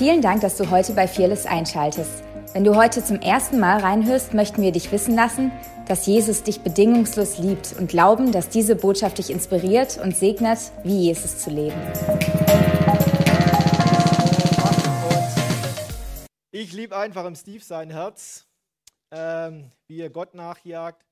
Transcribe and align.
Vielen 0.00 0.22
Dank, 0.22 0.40
dass 0.40 0.56
du 0.56 0.70
heute 0.70 0.94
bei 0.94 1.06
Fearless 1.06 1.44
einschaltest. 1.44 2.24
Wenn 2.54 2.64
du 2.64 2.74
heute 2.74 3.04
zum 3.04 3.20
ersten 3.20 3.60
Mal 3.60 3.80
reinhörst, 3.80 4.32
möchten 4.32 4.62
wir 4.62 4.72
dich 4.72 4.90
wissen 4.92 5.14
lassen, 5.14 5.52
dass 5.88 6.06
Jesus 6.06 6.42
dich 6.42 6.62
bedingungslos 6.62 7.36
liebt 7.36 7.74
und 7.78 7.90
glauben, 7.90 8.32
dass 8.32 8.48
diese 8.48 8.76
Botschaft 8.76 9.18
dich 9.18 9.28
inspiriert 9.28 9.98
und 10.02 10.16
segnet, 10.16 10.58
wie 10.84 11.02
Jesus 11.02 11.40
zu 11.40 11.50
leben. 11.50 11.76
Ich 16.50 16.72
liebe 16.72 16.96
einfach 16.96 17.26
im 17.26 17.34
Steve 17.34 17.62
sein 17.62 17.90
Herz, 17.90 18.46
ähm, 19.10 19.70
wie 19.86 20.00
er 20.00 20.08
Gott 20.08 20.32
nachjagt, 20.32 21.04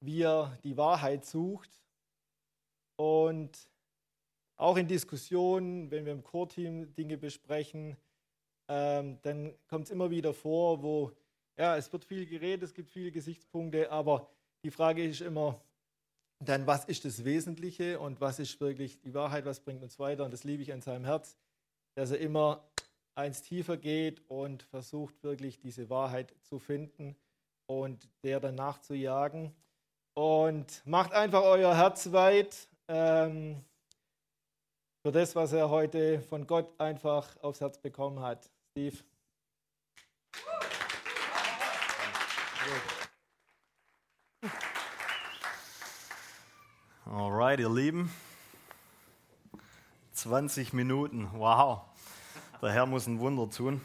wie 0.00 0.22
er 0.22 0.58
die 0.64 0.76
Wahrheit 0.76 1.24
sucht 1.24 1.70
und 2.96 3.56
auch 4.56 4.76
in 4.76 4.86
Diskussionen, 4.86 5.90
wenn 5.90 6.04
wir 6.04 6.12
im 6.12 6.22
Core-Team 6.22 6.94
Dinge 6.94 7.18
besprechen, 7.18 7.96
ähm, 8.68 9.18
dann 9.22 9.54
kommt 9.68 9.86
es 9.86 9.90
immer 9.90 10.10
wieder 10.10 10.32
vor, 10.32 10.82
wo 10.82 11.12
ja, 11.58 11.76
es 11.76 11.92
wird 11.92 12.04
viel 12.04 12.26
geredet, 12.26 12.62
es 12.62 12.74
gibt 12.74 12.90
viele 12.90 13.10
Gesichtspunkte, 13.10 13.90
aber 13.90 14.28
die 14.64 14.70
Frage 14.70 15.04
ist 15.04 15.20
immer, 15.20 15.60
dann 16.38 16.66
was 16.66 16.84
ist 16.86 17.04
das 17.04 17.24
Wesentliche 17.24 18.00
und 18.00 18.20
was 18.20 18.38
ist 18.38 18.60
wirklich 18.60 19.00
die 19.00 19.14
Wahrheit, 19.14 19.44
was 19.44 19.60
bringt 19.60 19.82
uns 19.82 19.98
weiter? 19.98 20.24
Und 20.24 20.32
das 20.32 20.44
liebe 20.44 20.62
ich 20.62 20.72
an 20.72 20.80
seinem 20.80 21.04
Herz, 21.04 21.36
dass 21.94 22.10
er 22.10 22.18
immer 22.18 22.64
eins 23.14 23.42
tiefer 23.42 23.76
geht 23.76 24.22
und 24.28 24.62
versucht 24.62 25.22
wirklich 25.22 25.60
diese 25.60 25.90
Wahrheit 25.90 26.34
zu 26.42 26.58
finden 26.58 27.16
und 27.66 28.08
der 28.22 28.40
dann 28.40 28.54
nachzujagen. 28.54 29.54
Und 30.14 30.82
macht 30.84 31.12
einfach 31.12 31.42
euer 31.42 31.76
Herz 31.76 32.12
weit. 32.12 32.68
Ähm, 32.88 33.64
für 35.02 35.10
das, 35.10 35.34
was 35.34 35.52
er 35.52 35.68
heute 35.68 36.20
von 36.20 36.46
Gott 36.46 36.80
einfach 36.80 37.36
aufs 37.42 37.60
Herz 37.60 37.76
bekommen 37.76 38.20
hat. 38.20 38.48
Steve. 38.70 38.98
Alright, 47.04 47.58
ihr 47.58 47.68
Lieben. 47.68 48.12
20 50.12 50.72
Minuten, 50.72 51.28
wow. 51.32 51.80
Der 52.62 52.70
Herr 52.70 52.86
muss 52.86 53.08
ein 53.08 53.18
Wunder 53.18 53.50
tun. 53.50 53.80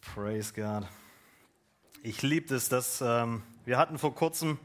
Praise 0.00 0.52
God. 0.52 0.88
Ich 2.02 2.22
liebe 2.22 2.54
es, 2.54 2.68
dass 2.68 3.00
ähm, 3.02 3.42
wir 3.66 3.78
hatten 3.78 3.98
vor 3.98 4.14
kurzem 4.14 4.58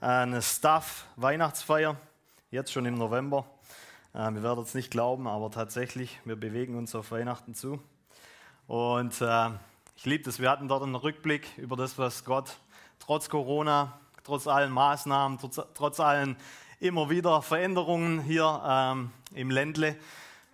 eine 0.00 0.42
Staff-Weihnachtsfeier, 0.42 1.96
jetzt 2.50 2.72
schon 2.72 2.86
im 2.86 2.96
November. 2.96 3.46
Äh, 4.14 4.32
wir 4.32 4.42
werden 4.42 4.64
es 4.64 4.74
nicht 4.74 4.90
glauben, 4.90 5.28
aber 5.28 5.52
tatsächlich, 5.52 6.18
wir 6.24 6.34
bewegen 6.34 6.76
uns 6.76 6.96
auf 6.96 7.12
Weihnachten 7.12 7.54
zu. 7.54 7.78
Und 8.66 9.20
äh, 9.20 9.50
ich 9.94 10.06
liebe 10.06 10.28
es, 10.28 10.40
wir 10.40 10.50
hatten 10.50 10.66
dort 10.66 10.82
einen 10.82 10.96
Rückblick 10.96 11.56
über 11.56 11.76
das, 11.76 11.98
was 11.98 12.24
Gott 12.24 12.56
trotz 12.98 13.28
Corona, 13.28 13.92
trotz 14.24 14.48
allen 14.48 14.72
Maßnahmen, 14.72 15.38
trotz, 15.38 15.60
trotz 15.74 16.00
allen 16.00 16.36
immer 16.80 17.10
wieder 17.10 17.42
Veränderungen 17.42 18.22
hier 18.22 18.60
ähm, 18.66 19.12
im 19.34 19.52
Ländle, 19.52 19.96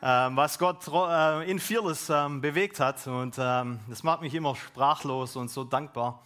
ähm, 0.02 0.36
was 0.36 0.58
Gott 0.58 0.86
äh, 0.88 1.50
in 1.50 1.58
Fearless 1.58 2.10
ähm, 2.10 2.42
bewegt 2.42 2.80
hat. 2.80 3.06
Und 3.06 3.36
ähm, 3.38 3.80
das 3.88 4.02
macht 4.02 4.20
mich 4.20 4.34
immer 4.34 4.56
sprachlos 4.56 5.36
und 5.36 5.50
so 5.50 5.64
dankbar. 5.64 6.22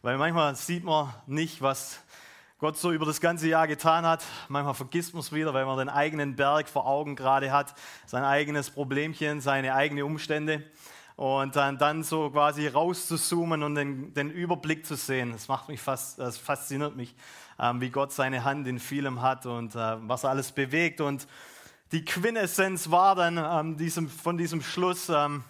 Weil 0.00 0.16
manchmal 0.16 0.54
sieht 0.54 0.84
man 0.84 1.12
nicht, 1.26 1.60
was 1.60 1.98
Gott 2.60 2.76
so 2.76 2.92
über 2.92 3.04
das 3.04 3.20
ganze 3.20 3.48
Jahr 3.48 3.66
getan 3.66 4.06
hat. 4.06 4.24
Manchmal 4.48 4.74
vergisst 4.74 5.12
man 5.12 5.20
es 5.20 5.32
wieder, 5.32 5.54
weil 5.54 5.66
man 5.66 5.76
den 5.76 5.88
eigenen 5.88 6.36
Berg 6.36 6.68
vor 6.68 6.86
Augen 6.86 7.16
gerade 7.16 7.50
hat, 7.50 7.74
sein 8.06 8.22
eigenes 8.22 8.70
Problemchen, 8.70 9.40
seine 9.40 9.74
eigenen 9.74 10.04
Umstände. 10.04 10.62
Und 11.16 11.56
dann, 11.56 11.78
dann 11.78 12.04
so 12.04 12.30
quasi 12.30 12.68
rauszuzoomen 12.68 13.64
und 13.64 13.74
den, 13.74 14.14
den 14.14 14.30
Überblick 14.30 14.86
zu 14.86 14.94
sehen, 14.94 15.32
das 15.32 15.48
macht 15.48 15.68
mich 15.68 15.80
fast, 15.80 16.20
das 16.20 16.38
fasziniert 16.38 16.94
mich, 16.94 17.16
ähm, 17.58 17.80
wie 17.80 17.90
Gott 17.90 18.12
seine 18.12 18.44
Hand 18.44 18.68
in 18.68 18.78
vielem 18.78 19.20
hat 19.20 19.46
und 19.46 19.74
äh, 19.74 19.96
was 20.08 20.22
er 20.22 20.30
alles 20.30 20.52
bewegt. 20.52 21.00
Und 21.00 21.26
die 21.90 22.04
Quintessenz 22.04 22.92
war 22.92 23.16
dann 23.16 23.36
ähm, 23.36 23.76
diesem, 23.76 24.08
von 24.08 24.38
diesem 24.38 24.62
Schluss, 24.62 25.08
ähm, 25.08 25.42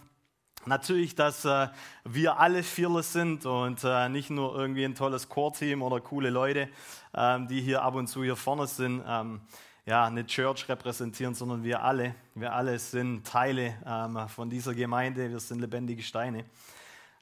Natürlich, 0.69 1.15
dass 1.15 1.47
äh, 1.47 1.69
wir 2.05 2.39
alle 2.39 2.63
Fearless 2.63 3.15
sind 3.15 3.47
und 3.47 3.83
äh, 3.85 4.11
nicht 4.11 4.29
nur 4.29 4.55
irgendwie 4.55 4.85
ein 4.85 4.95
tolles 4.95 5.31
Core-Team 5.31 5.81
oder 5.81 6.01
coole 6.01 6.29
Leute, 6.29 6.69
ähm, 7.15 7.49
die 7.49 7.63
hier 7.63 7.83
ab 7.83 7.95
und 7.95 8.07
zu 8.07 8.23
hier 8.23 8.37
vorne 8.37 8.67
sind, 8.67 9.03
ähm, 9.07 9.41
ja, 9.87 10.05
eine 10.05 10.27
Church 10.27 10.69
repräsentieren, 10.69 11.35
sondern 11.35 11.65
wir 11.65 11.83
alle, 11.83 12.15
wir 12.35 12.53
alle 12.53 12.79
sind 12.79 13.27
Teile 13.27 13.77
ähm, 13.87 14.29
von 14.29 14.51
dieser 14.51 14.75
Gemeinde, 14.75 15.31
wir 15.31 15.41
sind 15.41 15.61
lebendige 15.61 16.03
Steine. 16.03 16.45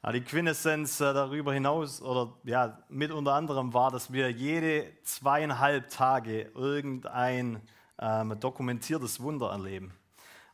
Aber 0.03 0.15
die 0.15 0.23
Quintessenz 0.23 1.01
äh, 1.01 1.15
darüber 1.15 1.55
hinaus 1.55 2.03
oder 2.03 2.33
ja, 2.43 2.79
mit 2.89 3.13
unter 3.13 3.35
anderem 3.35 3.73
war, 3.73 3.93
dass 3.93 4.13
wir 4.13 4.29
jede 4.29 4.91
zweieinhalb 5.05 5.89
Tage 5.89 6.51
irgendein 6.57 7.61
ähm, 8.01 8.35
dokumentiertes 8.41 9.21
Wunder 9.21 9.51
erleben 9.51 9.95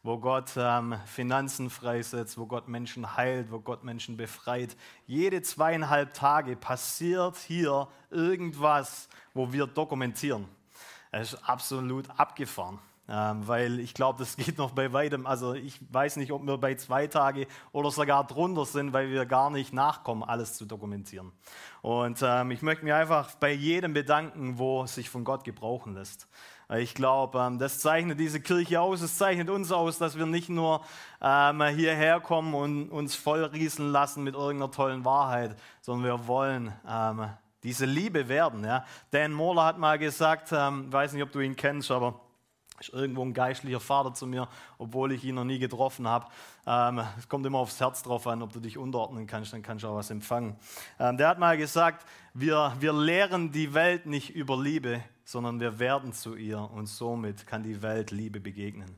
wo 0.02 0.18
Gott 0.18 0.52
ähm, 0.56 0.96
Finanzen 1.06 1.70
freisetzt, 1.70 2.36
wo 2.36 2.46
Gott 2.46 2.68
Menschen 2.68 3.16
heilt, 3.16 3.52
wo 3.52 3.60
Gott 3.60 3.84
Menschen 3.84 4.16
befreit. 4.16 4.76
Jede 5.06 5.42
zweieinhalb 5.42 6.12
Tage 6.12 6.56
passiert 6.56 7.36
hier 7.36 7.88
irgendwas, 8.10 9.08
wo 9.32 9.52
wir 9.52 9.66
dokumentieren. 9.66 10.48
Es 11.12 11.34
ist 11.34 11.48
absolut 11.48 12.08
abgefahren. 12.18 12.78
Ähm, 13.08 13.46
weil 13.48 13.80
ich 13.80 13.94
glaube, 13.94 14.20
das 14.20 14.36
geht 14.36 14.58
noch 14.58 14.70
bei 14.70 14.92
weitem. 14.92 15.26
Also 15.26 15.54
ich 15.54 15.80
weiß 15.92 16.16
nicht, 16.16 16.32
ob 16.32 16.46
wir 16.46 16.56
bei 16.58 16.74
zwei 16.76 17.06
Tage 17.08 17.46
oder 17.72 17.90
sogar 17.90 18.26
drunter 18.26 18.64
sind, 18.64 18.92
weil 18.92 19.10
wir 19.10 19.26
gar 19.26 19.50
nicht 19.50 19.72
nachkommen, 19.72 20.22
alles 20.22 20.54
zu 20.54 20.64
dokumentieren. 20.64 21.32
Und 21.82 22.20
ähm, 22.22 22.52
ich 22.52 22.62
möchte 22.62 22.84
mich 22.84 22.94
einfach 22.94 23.34
bei 23.36 23.52
jedem 23.52 23.92
bedanken, 23.92 24.58
wo 24.58 24.86
sich 24.86 25.10
von 25.10 25.24
Gott 25.24 25.44
gebrauchen 25.44 25.94
lässt. 25.94 26.28
Ich 26.78 26.94
glaube, 26.94 27.38
ähm, 27.38 27.58
das 27.58 27.80
zeichnet 27.80 28.20
diese 28.20 28.40
Kirche 28.40 28.80
aus, 28.80 29.02
es 29.02 29.18
zeichnet 29.18 29.50
uns 29.50 29.72
aus, 29.72 29.98
dass 29.98 30.16
wir 30.16 30.26
nicht 30.26 30.48
nur 30.48 30.82
ähm, 31.20 31.62
hierher 31.62 32.20
kommen 32.20 32.54
und 32.54 32.88
uns 32.88 33.14
vollrieseln 33.14 33.90
lassen 33.90 34.22
mit 34.22 34.34
irgendeiner 34.34 34.70
tollen 34.70 35.04
Wahrheit, 35.04 35.56
sondern 35.80 36.04
wir 36.04 36.26
wollen 36.28 36.72
ähm, 36.88 37.28
diese 37.62 37.84
Liebe 37.84 38.28
werden. 38.28 38.66
Dan 39.10 39.32
Mohler 39.32 39.64
hat 39.64 39.78
mal 39.78 39.98
gesagt, 39.98 40.50
ich 40.50 40.58
weiß 40.58 41.12
nicht, 41.12 41.22
ob 41.22 41.30
du 41.30 41.38
ihn 41.38 41.54
kennst, 41.54 41.92
aber 41.92 42.20
ist 42.80 42.92
irgendwo 42.92 43.24
ein 43.24 43.34
geistlicher 43.34 43.80
Vater 43.80 44.14
zu 44.14 44.26
mir, 44.26 44.48
obwohl 44.78 45.12
ich 45.12 45.24
ihn 45.24 45.36
noch 45.36 45.44
nie 45.44 45.58
getroffen 45.58 46.08
habe. 46.08 46.26
es 47.18 47.28
kommt 47.28 47.46
immer 47.46 47.58
aufs 47.58 47.78
Herz 47.78 48.02
drauf 48.02 48.26
an, 48.26 48.42
ob 48.42 48.52
du 48.52 48.60
dich 48.60 48.78
unterordnen 48.78 49.26
kannst, 49.26 49.52
dann 49.52 49.62
kannst 49.62 49.84
du 49.84 49.88
auch 49.88 49.96
was 49.96 50.10
empfangen. 50.10 50.56
der 50.98 51.28
hat 51.28 51.38
mal 51.38 51.56
gesagt, 51.56 52.04
wir, 52.34 52.74
wir 52.80 52.92
lehren 52.92 53.52
die 53.52 53.74
Welt 53.74 54.06
nicht 54.06 54.30
über 54.30 54.60
Liebe, 54.60 55.02
sondern 55.24 55.60
wir 55.60 55.78
werden 55.78 56.12
zu 56.12 56.34
ihr 56.34 56.58
und 56.58 56.86
somit 56.86 57.46
kann 57.46 57.62
die 57.62 57.82
Welt 57.82 58.10
Liebe 58.10 58.40
begegnen. 58.40 58.96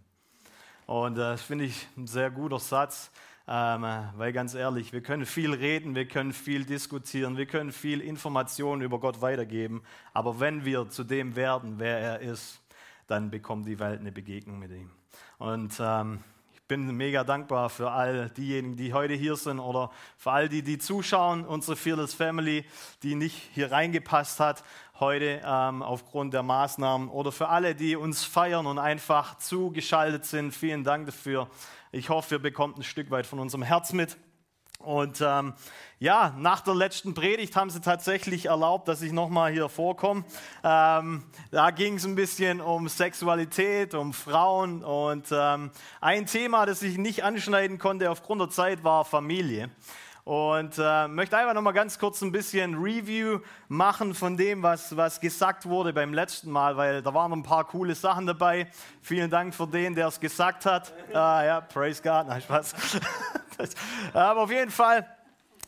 Und 0.86 1.16
das 1.16 1.42
finde 1.42 1.64
ich 1.64 1.88
ein 1.96 2.06
sehr 2.06 2.30
guter 2.30 2.58
Satz, 2.58 3.10
ähm, 3.46 3.86
weil 4.16 4.32
ganz 4.32 4.54
ehrlich, 4.54 4.92
wir 4.92 5.02
können 5.02 5.26
viel 5.26 5.52
reden, 5.54 5.94
wir 5.94 6.06
können 6.06 6.32
viel 6.32 6.64
diskutieren, 6.64 7.36
wir 7.36 7.46
können 7.46 7.72
viel 7.72 8.00
Informationen 8.00 8.82
über 8.82 8.98
Gott 9.00 9.20
weitergeben, 9.22 9.82
aber 10.12 10.40
wenn 10.40 10.64
wir 10.64 10.88
zu 10.88 11.04
dem 11.04 11.36
werden, 11.36 11.78
wer 11.78 11.98
er 11.98 12.20
ist, 12.20 12.60
dann 13.06 13.30
bekommt 13.30 13.66
die 13.66 13.78
Welt 13.78 14.00
eine 14.00 14.12
Begegnung 14.12 14.58
mit 14.58 14.70
ihm. 14.70 14.90
Und 15.38 15.74
ähm, 15.80 16.20
ich 16.52 16.62
bin 16.62 16.96
mega 16.96 17.24
dankbar 17.24 17.68
für 17.68 17.90
all 17.90 18.30
diejenigen, 18.30 18.76
die 18.76 18.92
heute 18.94 19.14
hier 19.14 19.36
sind 19.36 19.60
oder 19.60 19.90
für 20.16 20.32
all 20.32 20.48
die, 20.48 20.62
die 20.62 20.78
zuschauen, 20.78 21.44
unsere 21.44 21.76
Fearless 21.76 22.14
Family, 22.14 22.64
die 23.02 23.14
nicht 23.14 23.50
hier 23.52 23.70
reingepasst 23.70 24.40
hat 24.40 24.64
heute 25.00 25.42
ähm, 25.44 25.82
aufgrund 25.82 26.34
der 26.34 26.42
Maßnahmen 26.42 27.08
oder 27.08 27.32
für 27.32 27.48
alle, 27.48 27.74
die 27.74 27.96
uns 27.96 28.24
feiern 28.24 28.66
und 28.66 28.78
einfach 28.78 29.38
zugeschaltet 29.38 30.24
sind. 30.24 30.52
Vielen 30.52 30.84
Dank 30.84 31.06
dafür. 31.06 31.48
Ich 31.90 32.08
hoffe, 32.08 32.36
ihr 32.36 32.38
bekommt 32.38 32.78
ein 32.78 32.84
Stück 32.84 33.10
weit 33.10 33.26
von 33.26 33.40
unserem 33.40 33.62
Herz 33.62 33.92
mit. 33.92 34.16
Und 34.84 35.20
ähm, 35.20 35.54
ja, 35.98 36.34
nach 36.38 36.60
der 36.60 36.74
letzten 36.74 37.14
Predigt 37.14 37.56
haben 37.56 37.70
sie 37.70 37.80
tatsächlich 37.80 38.46
erlaubt, 38.46 38.88
dass 38.88 39.00
ich 39.00 39.12
nochmal 39.12 39.52
hier 39.52 39.68
vorkomme. 39.68 40.24
Ähm, 40.62 41.24
da 41.50 41.70
ging 41.70 41.94
es 41.94 42.04
ein 42.04 42.14
bisschen 42.14 42.60
um 42.60 42.88
Sexualität, 42.88 43.94
um 43.94 44.12
Frauen 44.12 44.84
und 44.84 45.26
ähm, 45.32 45.70
ein 46.00 46.26
Thema, 46.26 46.66
das 46.66 46.82
ich 46.82 46.98
nicht 46.98 47.24
anschneiden 47.24 47.78
konnte 47.78 48.10
aufgrund 48.10 48.42
der 48.42 48.50
Zeit, 48.50 48.84
war 48.84 49.04
Familie. 49.04 49.70
Und 50.24 50.78
äh, 50.78 51.06
möchte 51.06 51.36
einfach 51.36 51.52
noch 51.52 51.60
mal 51.60 51.72
ganz 51.72 51.98
kurz 51.98 52.22
ein 52.22 52.32
bisschen 52.32 52.76
Review 52.76 53.40
machen 53.68 54.14
von 54.14 54.38
dem, 54.38 54.62
was, 54.62 54.96
was 54.96 55.20
gesagt 55.20 55.66
wurde 55.66 55.92
beim 55.92 56.14
letzten 56.14 56.50
Mal, 56.50 56.78
weil 56.78 57.02
da 57.02 57.12
waren 57.12 57.30
ein 57.34 57.42
paar 57.42 57.64
coole 57.64 57.94
Sachen 57.94 58.26
dabei. 58.26 58.66
Vielen 59.02 59.30
Dank 59.30 59.54
für 59.54 59.66
den, 59.66 59.94
der 59.94 60.06
es 60.06 60.18
gesagt 60.18 60.64
hat. 60.64 60.94
Ah, 61.12 61.44
ja, 61.44 61.60
praise 61.60 62.02
God, 62.02 62.26
nein, 62.26 62.40
Spaß. 62.40 62.74
Aber 64.14 64.40
auf 64.40 64.50
jeden 64.50 64.70
Fall 64.70 65.06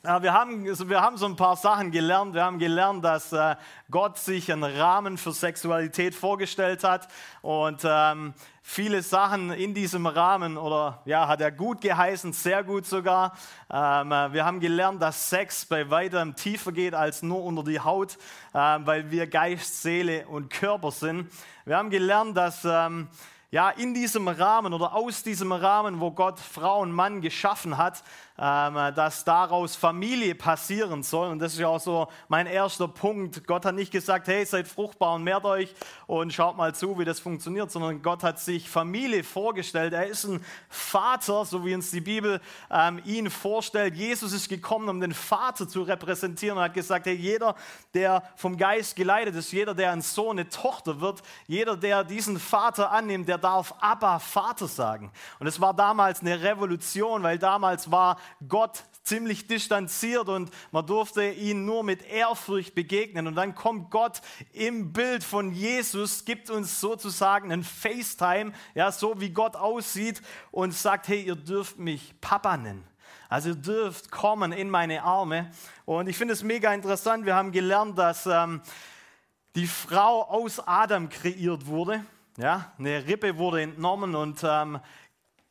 wir 0.06 0.32
haben, 0.32 0.64
wir 0.64 1.00
haben 1.00 1.16
so 1.16 1.26
ein 1.26 1.34
paar 1.34 1.56
Sachen 1.56 1.90
gelernt. 1.90 2.32
Wir 2.32 2.44
haben 2.44 2.60
gelernt, 2.60 3.04
dass 3.04 3.32
äh, 3.32 3.56
Gott 3.90 4.18
sich 4.18 4.52
einen 4.52 4.62
Rahmen 4.62 5.18
für 5.18 5.32
Sexualität 5.32 6.14
vorgestellt 6.14 6.84
hat 6.84 7.08
und 7.42 7.82
ähm, 7.84 8.32
viele 8.62 9.02
Sachen 9.02 9.50
in 9.50 9.74
diesem 9.74 10.06
Rahmen 10.06 10.58
oder 10.58 11.02
ja, 11.06 11.26
hat 11.26 11.40
er 11.40 11.50
gut 11.50 11.80
geheißen, 11.80 12.32
sehr 12.32 12.62
gut 12.62 12.86
sogar. 12.86 13.36
Ähm, 13.68 14.12
äh, 14.12 14.32
wir 14.32 14.44
haben 14.44 14.60
gelernt, 14.60 15.02
dass 15.02 15.28
Sex 15.28 15.66
bei 15.66 15.90
weitem 15.90 16.36
tiefer 16.36 16.70
geht 16.70 16.94
als 16.94 17.22
nur 17.22 17.42
unter 17.42 17.64
die 17.64 17.80
Haut, 17.80 18.16
äh, 18.54 18.58
weil 18.58 19.10
wir 19.10 19.26
Geist, 19.26 19.82
Seele 19.82 20.28
und 20.28 20.50
Körper 20.50 20.92
sind. 20.92 21.32
Wir 21.64 21.76
haben 21.76 21.90
gelernt, 21.90 22.36
dass 22.36 22.64
ähm, 22.64 23.08
ja, 23.50 23.70
in 23.70 23.94
diesem 23.94 24.28
Rahmen 24.28 24.74
oder 24.74 24.94
aus 24.94 25.22
diesem 25.22 25.52
Rahmen, 25.52 26.00
wo 26.00 26.10
Gott 26.10 26.38
Frau 26.38 26.80
und 26.80 26.92
Mann 26.92 27.20
geschaffen 27.20 27.78
hat, 27.78 28.02
ähm, 28.02 28.04
dass 28.36 29.24
daraus 29.24 29.76
Familie 29.76 30.34
passieren 30.34 31.02
soll. 31.02 31.28
Und 31.28 31.38
das 31.38 31.54
ist 31.54 31.58
ja 31.58 31.68
auch 31.68 31.80
so 31.80 32.08
mein 32.28 32.46
erster 32.46 32.88
Punkt. 32.88 33.46
Gott 33.46 33.64
hat 33.64 33.74
nicht 33.74 33.90
gesagt, 33.90 34.28
hey, 34.28 34.44
seid 34.44 34.68
fruchtbar 34.68 35.14
und 35.14 35.24
mehrt 35.24 35.44
euch 35.44 35.74
und 36.06 36.32
schaut 36.32 36.56
mal 36.56 36.74
zu, 36.74 36.98
wie 36.98 37.04
das 37.04 37.18
funktioniert, 37.18 37.70
sondern 37.70 38.02
Gott 38.02 38.22
hat 38.22 38.38
sich 38.38 38.68
Familie 38.68 39.24
vorgestellt. 39.24 39.94
Er 39.94 40.06
ist 40.06 40.24
ein 40.24 40.44
Vater, 40.68 41.44
so 41.44 41.64
wie 41.64 41.74
uns 41.74 41.90
die 41.90 42.00
Bibel 42.00 42.40
ähm, 42.70 43.00
ihn 43.04 43.30
vorstellt. 43.30 43.96
Jesus 43.96 44.32
ist 44.32 44.48
gekommen, 44.48 44.88
um 44.88 45.00
den 45.00 45.14
Vater 45.14 45.68
zu 45.68 45.82
repräsentieren 45.82 46.58
und 46.58 46.64
hat 46.64 46.74
gesagt, 46.74 47.06
hey, 47.06 47.14
jeder, 47.14 47.54
der 47.94 48.22
vom 48.36 48.56
Geist 48.56 48.96
geleitet 48.96 49.34
ist, 49.34 49.52
jeder, 49.52 49.74
der 49.74 49.92
ein 49.92 50.02
Sohn, 50.02 50.38
eine 50.38 50.48
Tochter 50.48 51.00
wird, 51.00 51.22
jeder, 51.46 51.76
der 51.76 52.04
diesen 52.04 52.38
Vater 52.38 52.90
annimmt, 52.90 53.28
der 53.28 53.38
darf 53.38 53.74
Abba 53.80 54.18
Vater 54.18 54.68
sagen. 54.68 55.10
Und 55.38 55.46
es 55.46 55.60
war 55.60 55.72
damals 55.72 56.20
eine 56.20 56.42
Revolution, 56.42 57.22
weil 57.22 57.38
damals 57.38 57.90
war 57.90 58.18
Gott 58.48 58.84
ziemlich 59.02 59.46
distanziert 59.46 60.28
und 60.28 60.50
man 60.72 60.86
durfte 60.86 61.30
ihn 61.30 61.64
nur 61.64 61.84
mit 61.84 62.02
Ehrfurcht 62.02 62.74
begegnen. 62.74 63.26
Und 63.26 63.36
dann 63.36 63.54
kommt 63.54 63.90
Gott 63.90 64.20
im 64.52 64.92
Bild 64.92 65.22
von 65.22 65.52
Jesus, 65.52 66.24
gibt 66.24 66.50
uns 66.50 66.80
sozusagen 66.80 67.52
ein 67.52 67.62
FaceTime, 67.62 68.52
ja, 68.74 68.90
so 68.90 69.20
wie 69.20 69.30
Gott 69.30 69.56
aussieht 69.56 70.20
und 70.50 70.74
sagt, 70.74 71.08
hey, 71.08 71.22
ihr 71.22 71.36
dürft 71.36 71.78
mich 71.78 72.14
Papa 72.20 72.56
nennen. 72.56 72.84
Also 73.28 73.50
ihr 73.50 73.56
dürft 73.56 74.10
kommen 74.10 74.52
in 74.52 74.70
meine 74.70 75.02
Arme. 75.02 75.50
Und 75.84 76.08
ich 76.08 76.16
finde 76.16 76.34
es 76.34 76.42
mega 76.42 76.72
interessant. 76.72 77.26
Wir 77.26 77.34
haben 77.34 77.52
gelernt, 77.52 77.98
dass 77.98 78.26
ähm, 78.26 78.60
die 79.54 79.66
Frau 79.66 80.22
aus 80.22 80.60
Adam 80.66 81.08
kreiert 81.08 81.66
wurde. 81.66 82.04
Ja, 82.38 82.72
eine 82.78 83.06
Rippe 83.06 83.38
wurde 83.38 83.62
entnommen 83.62 84.14
und 84.14 84.44
ähm, 84.44 84.78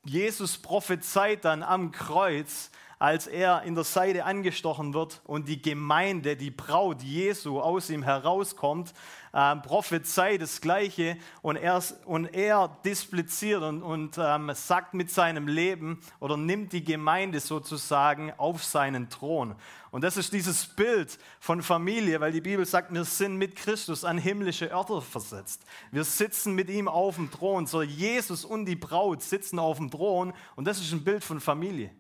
Jesus 0.06 0.60
prophezeit 0.60 1.46
dann 1.46 1.63
am 1.63 1.92
Kreuz, 1.92 2.69
als 3.00 3.27
er 3.27 3.63
in 3.63 3.75
der 3.75 3.83
Seite 3.83 4.25
angestochen 4.25 4.94
wird 4.94 5.21
und 5.25 5.47
die 5.47 5.62
Gemeinde, 5.62 6.36
die 6.36 6.51
Braut 6.51 7.01
Jesu 7.01 7.59
aus 7.59 7.89
ihm 7.89 8.03
herauskommt, 8.03 8.94
äh, 9.33 9.56
prophezeit 9.57 10.42
das 10.42 10.62
Gleiche 10.62 11.18
und 11.42 11.57
er, 11.57 11.83
und 12.06 12.33
er 12.33 12.77
displiziert 12.86 13.62
und, 13.62 13.83
und 13.83 14.18
ähm, 14.18 14.51
sagt 14.53 14.94
mit 14.94 15.12
seinem 15.12 15.47
Leben 15.47 16.00
oder 16.19 16.38
nimmt 16.38 16.71
die 16.71 16.83
Gemeinde 16.83 17.39
sozusagen 17.39 18.31
auf 18.38 18.63
seinen 18.63 19.09
Thron. 19.09 19.56
Und 19.92 20.03
das 20.03 20.18
ist 20.18 20.33
dieses 20.33 20.65
Bild 20.65 21.18
von 21.39 21.62
Familie, 21.62 22.19
weil 22.19 22.31
die 22.31 22.42
Bibel 22.42 22.65
sagt, 22.65 22.94
wir 22.94 23.06
sind 23.06 23.38
mit 23.38 23.56
Christus 23.56 24.03
an 24.03 24.18
himmlische 24.18 24.71
Örter 24.71 25.01
versetzt. 25.01 25.65
Wir 25.92 26.03
sitzen 26.03 26.53
mit 26.53 26.69
ihm 26.69 26.88
auf 26.88 27.15
dem 27.15 27.31
Thron. 27.31 27.65
So 27.65 27.81
Jesus 27.81 28.45
und 28.45 28.65
die 28.65 28.75
Braut 28.75 29.21
sitzen 29.21 29.59
auf 29.59 29.77
dem 29.77 29.92
Thron 29.92 30.33
und 30.56 30.65
das 30.65 30.80
ist 30.80 30.92
ein 30.92 31.03
Bild 31.03 31.24
von 31.24 31.39
Familie. 31.39 31.92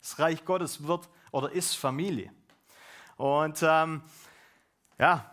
Das 0.00 0.18
Reich 0.18 0.44
Gottes 0.44 0.86
wird 0.86 1.08
oder 1.30 1.52
ist 1.52 1.74
Familie. 1.74 2.32
Und 3.16 3.62
ähm, 3.62 4.02
ja, 4.98 5.30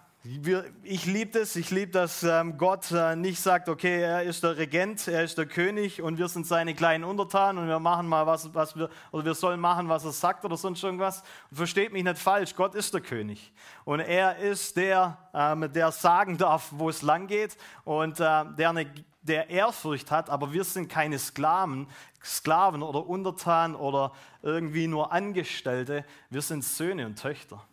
ich 0.83 1.05
liebe 1.05 1.39
das. 1.39 1.55
Ich 1.55 1.71
liebe, 1.71 1.91
dass 1.91 2.21
ähm, 2.23 2.57
Gott 2.57 2.91
äh, 2.91 3.15
nicht 3.15 3.39
sagt, 3.39 3.69
okay, 3.69 4.01
er 4.01 4.23
ist 4.23 4.43
der 4.43 4.57
Regent, 4.57 5.07
er 5.07 5.23
ist 5.23 5.37
der 5.37 5.45
König 5.45 6.01
und 6.01 6.17
wir 6.17 6.27
sind 6.27 6.45
seine 6.45 6.75
kleinen 6.75 7.05
Untertanen 7.05 7.63
und 7.63 7.69
wir 7.69 7.79
machen 7.79 8.07
mal 8.07 8.27
was, 8.27 8.53
was 8.53 8.75
wir, 8.75 8.89
oder 9.11 9.23
wir 9.23 9.35
sollen 9.35 9.59
machen, 9.59 9.87
was 9.87 10.03
er 10.03 10.11
sagt 10.11 10.43
oder 10.43 10.57
sonst 10.57 10.83
irgendwas. 10.83 11.23
Und 11.49 11.57
versteht 11.57 11.93
mich 11.93 12.03
nicht 12.03 12.17
falsch, 12.17 12.55
Gott 12.55 12.75
ist 12.75 12.93
der 12.93 13.01
König. 13.01 13.53
Und 13.85 14.01
er 14.01 14.37
ist 14.37 14.75
der, 14.75 15.17
ähm, 15.33 15.71
der 15.71 15.93
sagen 15.93 16.37
darf, 16.37 16.69
wo 16.71 16.89
es 16.89 17.03
lang 17.03 17.27
geht 17.27 17.55
und 17.85 18.19
äh, 18.19 18.43
der 18.57 18.69
eine 18.71 18.91
der 19.27 19.49
Ehrfurcht 19.49 20.11
hat, 20.11 20.29
aber 20.29 20.53
wir 20.53 20.63
sind 20.63 20.89
keine 20.89 21.19
Sklaven, 21.19 21.87
Sklaven 22.23 22.83
oder 22.83 23.07
Untertanen 23.07 23.75
oder 23.75 24.11
irgendwie 24.41 24.87
nur 24.87 25.11
Angestellte. 25.11 26.05
Wir 26.29 26.41
sind 26.41 26.63
Söhne 26.63 27.05
und 27.05 27.19
Töchter. 27.19 27.63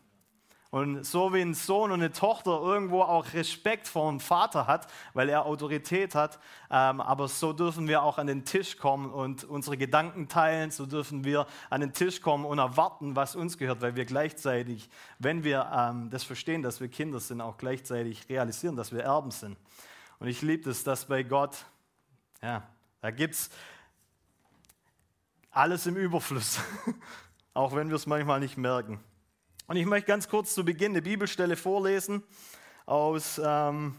Und 0.74 1.06
so 1.06 1.32
wie 1.32 1.40
ein 1.40 1.54
Sohn 1.54 1.92
und 1.92 2.00
eine 2.00 2.10
Tochter 2.10 2.60
irgendwo 2.60 3.02
auch 3.02 3.32
Respekt 3.32 3.86
vor 3.86 4.10
dem 4.10 4.18
Vater 4.18 4.66
hat, 4.66 4.88
weil 5.12 5.28
er 5.28 5.46
Autorität 5.46 6.16
hat, 6.16 6.40
ähm, 6.68 7.00
aber 7.00 7.28
so 7.28 7.52
dürfen 7.52 7.86
wir 7.86 8.02
auch 8.02 8.18
an 8.18 8.26
den 8.26 8.44
Tisch 8.44 8.76
kommen 8.76 9.12
und 9.12 9.44
unsere 9.44 9.76
Gedanken 9.76 10.26
teilen, 10.26 10.72
so 10.72 10.84
dürfen 10.84 11.22
wir 11.22 11.46
an 11.70 11.80
den 11.80 11.92
Tisch 11.92 12.20
kommen 12.20 12.44
und 12.44 12.58
erwarten, 12.58 13.14
was 13.14 13.36
uns 13.36 13.56
gehört, 13.56 13.82
weil 13.82 13.94
wir 13.94 14.04
gleichzeitig, 14.04 14.90
wenn 15.20 15.44
wir 15.44 15.70
ähm, 15.72 16.10
das 16.10 16.24
verstehen, 16.24 16.62
dass 16.62 16.80
wir 16.80 16.88
Kinder 16.88 17.20
sind, 17.20 17.40
auch 17.40 17.56
gleichzeitig 17.56 18.28
realisieren, 18.28 18.74
dass 18.74 18.90
wir 18.90 19.04
Erben 19.04 19.30
sind. 19.30 19.56
Und 20.18 20.28
ich 20.28 20.42
liebe 20.42 20.70
es, 20.70 20.84
dass 20.84 21.06
bei 21.06 21.22
Gott, 21.22 21.64
ja, 22.42 22.66
da 23.00 23.10
gibt 23.10 23.34
es 23.34 23.50
alles 25.50 25.86
im 25.86 25.96
Überfluss, 25.96 26.58
auch 27.54 27.74
wenn 27.74 27.88
wir 27.88 27.96
es 27.96 28.06
manchmal 28.06 28.40
nicht 28.40 28.56
merken. 28.56 29.02
Und 29.66 29.76
ich 29.76 29.86
möchte 29.86 30.08
ganz 30.08 30.28
kurz 30.28 30.54
zu 30.54 30.64
Beginn 30.64 30.92
eine 30.92 31.02
Bibelstelle 31.02 31.56
vorlesen 31.56 32.22
aus, 32.86 33.40
ähm, 33.42 33.96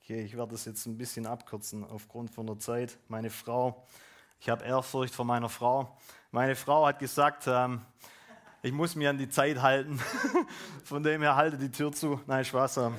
okay, 0.00 0.22
ich 0.22 0.36
werde 0.36 0.52
das 0.52 0.64
jetzt 0.64 0.86
ein 0.86 0.96
bisschen 0.96 1.26
abkürzen 1.26 1.84
aufgrund 1.84 2.30
von 2.30 2.46
der 2.46 2.58
Zeit. 2.58 2.98
Meine 3.08 3.30
Frau, 3.30 3.86
ich 4.40 4.48
habe 4.48 4.64
Ehrfurcht 4.64 5.14
vor 5.14 5.24
meiner 5.24 5.48
Frau. 5.48 5.96
Meine 6.30 6.56
Frau 6.56 6.86
hat 6.86 6.98
gesagt, 6.98 7.44
ähm, 7.46 7.82
ich 8.62 8.72
muss 8.72 8.94
mir 8.94 9.10
an 9.10 9.18
die 9.18 9.28
Zeit 9.28 9.60
halten. 9.60 10.00
von 10.84 11.02
dem 11.02 11.22
her 11.22 11.36
halte 11.36 11.58
die 11.58 11.70
Tür 11.70 11.92
zu. 11.92 12.20
Nein, 12.26 12.44
Spaß 12.44 12.78
haben. 12.78 12.98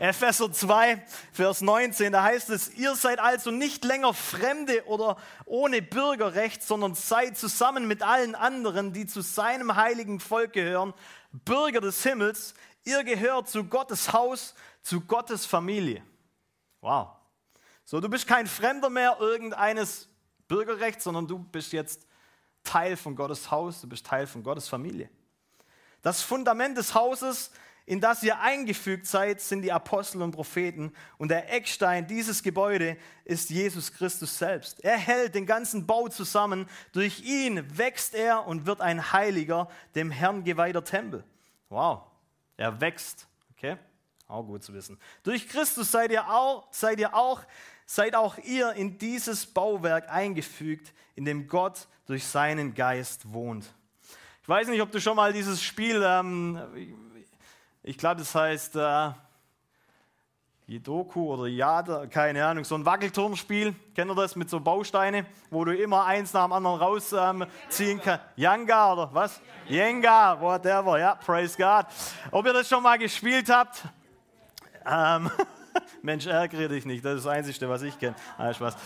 Epheser 0.00 0.52
2, 0.52 1.02
Vers 1.32 1.60
19, 1.60 2.12
da 2.12 2.22
heißt 2.22 2.50
es, 2.50 2.74
ihr 2.74 2.94
seid 2.94 3.18
also 3.18 3.50
nicht 3.50 3.84
länger 3.84 4.14
Fremde 4.14 4.86
oder 4.86 5.16
ohne 5.44 5.82
Bürgerrecht, 5.82 6.62
sondern 6.62 6.94
seid 6.94 7.36
zusammen 7.36 7.88
mit 7.88 8.02
allen 8.02 8.34
anderen, 8.34 8.92
die 8.92 9.06
zu 9.06 9.20
seinem 9.20 9.76
heiligen 9.76 10.20
Volk 10.20 10.52
gehören, 10.52 10.94
Bürger 11.32 11.80
des 11.80 12.02
Himmels. 12.02 12.54
Ihr 12.84 13.04
gehört 13.04 13.48
zu 13.48 13.64
Gottes 13.64 14.12
Haus, 14.12 14.54
zu 14.82 15.00
Gottes 15.00 15.46
Familie. 15.46 16.02
Wow. 16.80 17.08
So, 17.84 18.00
du 18.00 18.08
bist 18.08 18.26
kein 18.26 18.46
Fremder 18.46 18.90
mehr 18.90 19.16
irgendeines 19.20 20.08
Bürgerrechts, 20.46 21.04
sondern 21.04 21.26
du 21.26 21.38
bist 21.38 21.72
jetzt 21.72 22.06
Teil 22.62 22.96
von 22.96 23.16
Gottes 23.16 23.50
Haus, 23.50 23.80
du 23.80 23.88
bist 23.88 24.06
Teil 24.06 24.26
von 24.26 24.42
Gottes 24.42 24.68
Familie. 24.68 25.10
Das 26.02 26.22
Fundament 26.22 26.78
des 26.78 26.94
Hauses 26.94 27.50
in 27.88 28.02
das 28.02 28.22
ihr 28.22 28.38
eingefügt 28.40 29.06
seid, 29.06 29.40
sind 29.40 29.62
die 29.62 29.72
Apostel 29.72 30.20
und 30.20 30.32
Propheten. 30.32 30.92
Und 31.16 31.30
der 31.30 31.50
Eckstein 31.50 32.06
dieses 32.06 32.42
Gebäude 32.42 32.98
ist 33.24 33.48
Jesus 33.48 33.94
Christus 33.94 34.36
selbst. 34.36 34.84
Er 34.84 34.98
hält 34.98 35.34
den 35.34 35.46
ganzen 35.46 35.86
Bau 35.86 36.08
zusammen. 36.08 36.68
Durch 36.92 37.20
ihn 37.20 37.64
wächst 37.78 38.14
er 38.14 38.46
und 38.46 38.66
wird 38.66 38.82
ein 38.82 39.14
heiliger, 39.14 39.70
dem 39.94 40.10
Herrn 40.10 40.44
geweihter 40.44 40.84
Tempel. 40.84 41.24
Wow, 41.70 42.02
er 42.58 42.78
wächst. 42.78 43.26
Okay, 43.56 43.78
auch 44.26 44.42
gut 44.42 44.62
zu 44.62 44.74
wissen. 44.74 44.98
Durch 45.22 45.48
Christus 45.48 45.90
seid 45.90 46.10
ihr 46.10 46.28
auch, 46.28 46.68
seid 46.70 47.00
ihr 47.00 47.14
auch, 47.14 47.42
seid 47.86 48.14
auch 48.14 48.36
ihr 48.36 48.74
in 48.74 48.98
dieses 48.98 49.46
Bauwerk 49.46 50.10
eingefügt, 50.10 50.92
in 51.14 51.24
dem 51.24 51.48
Gott 51.48 51.88
durch 52.04 52.26
seinen 52.26 52.74
Geist 52.74 53.32
wohnt. 53.32 53.64
Ich 54.42 54.48
weiß 54.48 54.68
nicht, 54.68 54.82
ob 54.82 54.92
du 54.92 55.00
schon 55.00 55.16
mal 55.16 55.32
dieses 55.32 55.62
Spiel 55.62 56.02
ähm, 56.04 57.07
ich 57.88 57.96
glaube, 57.96 58.16
das 58.16 58.34
heißt 58.34 58.76
äh, 58.76 59.10
Jidoku 60.66 61.32
oder 61.32 61.46
Yada, 61.46 62.06
keine 62.06 62.44
Ahnung, 62.44 62.62
so 62.62 62.74
ein 62.74 62.84
Wackelturmspiel. 62.84 63.74
Kennt 63.94 64.10
ihr 64.10 64.14
das 64.14 64.36
mit 64.36 64.50
so 64.50 64.60
Bausteine, 64.60 65.24
wo 65.50 65.64
du 65.64 65.74
immer 65.74 66.04
eins 66.04 66.34
nach 66.34 66.44
dem 66.44 66.52
anderen 66.52 66.78
rausziehen 66.78 67.46
ähm, 67.80 68.00
kannst? 68.04 68.24
Yanga 68.36 68.92
oder 68.92 69.08
was? 69.14 69.40
Jenga, 69.66 70.38
whatever, 70.38 70.98
ja, 70.98 71.14
praise 71.14 71.56
God. 71.56 71.86
Ob 72.30 72.44
ihr 72.44 72.52
das 72.52 72.68
schon 72.68 72.82
mal 72.82 72.98
gespielt 72.98 73.48
habt? 73.48 73.82
Ähm, 74.84 75.30
Mensch, 76.02 76.26
ärgere 76.26 76.68
dich 76.68 76.84
nicht, 76.84 77.02
das 77.02 77.14
ist 77.14 77.24
das 77.24 77.32
Einzige, 77.32 77.70
was 77.70 77.80
ich 77.80 77.98
kenne. 77.98 78.16
Ah, 78.36 78.52
Spaß. 78.52 78.76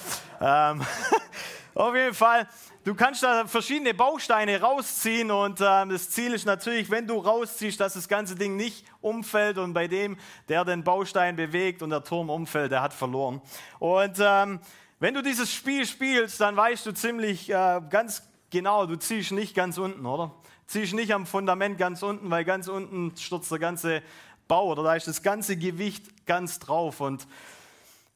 Ähm, 0.40 0.86
auf 1.74 1.94
jeden 1.96 2.14
Fall, 2.14 2.46
du 2.84 2.94
kannst 2.94 3.22
da 3.22 3.46
verschiedene 3.46 3.94
Bausteine 3.94 4.60
rausziehen 4.60 5.30
und 5.30 5.60
äh, 5.60 5.86
das 5.86 6.10
Ziel 6.10 6.32
ist 6.32 6.46
natürlich, 6.46 6.90
wenn 6.90 7.06
du 7.06 7.18
rausziehst, 7.18 7.78
dass 7.80 7.94
das 7.94 8.08
ganze 8.08 8.34
Ding 8.34 8.56
nicht 8.56 8.84
umfällt 9.00 9.58
und 9.58 9.72
bei 9.72 9.88
dem, 9.88 10.16
der 10.48 10.64
den 10.64 10.84
Baustein 10.84 11.36
bewegt 11.36 11.82
und 11.82 11.90
der 11.90 12.04
Turm 12.04 12.30
umfällt, 12.30 12.72
der 12.72 12.82
hat 12.82 12.92
verloren. 12.92 13.40
Und 13.78 14.16
ähm, 14.20 14.60
wenn 14.98 15.14
du 15.14 15.22
dieses 15.22 15.52
Spiel 15.52 15.86
spielst, 15.86 16.40
dann 16.40 16.56
weißt 16.56 16.86
du 16.86 16.92
ziemlich 16.92 17.50
äh, 17.50 17.80
ganz 17.88 18.22
genau, 18.50 18.86
du 18.86 18.96
ziehst 18.96 19.32
nicht 19.32 19.54
ganz 19.54 19.78
unten, 19.78 20.04
oder? 20.06 20.34
Ziehst 20.66 20.94
nicht 20.94 21.12
am 21.12 21.26
Fundament 21.26 21.78
ganz 21.78 22.02
unten, 22.02 22.30
weil 22.30 22.44
ganz 22.44 22.68
unten 22.68 23.16
stürzt 23.16 23.50
der 23.50 23.58
ganze 23.58 24.02
Bau 24.48 24.66
oder 24.66 24.82
da 24.82 24.94
ist 24.94 25.08
das 25.08 25.22
ganze 25.22 25.56
Gewicht 25.56 26.26
ganz 26.26 26.58
drauf. 26.58 27.00
Und 27.00 27.26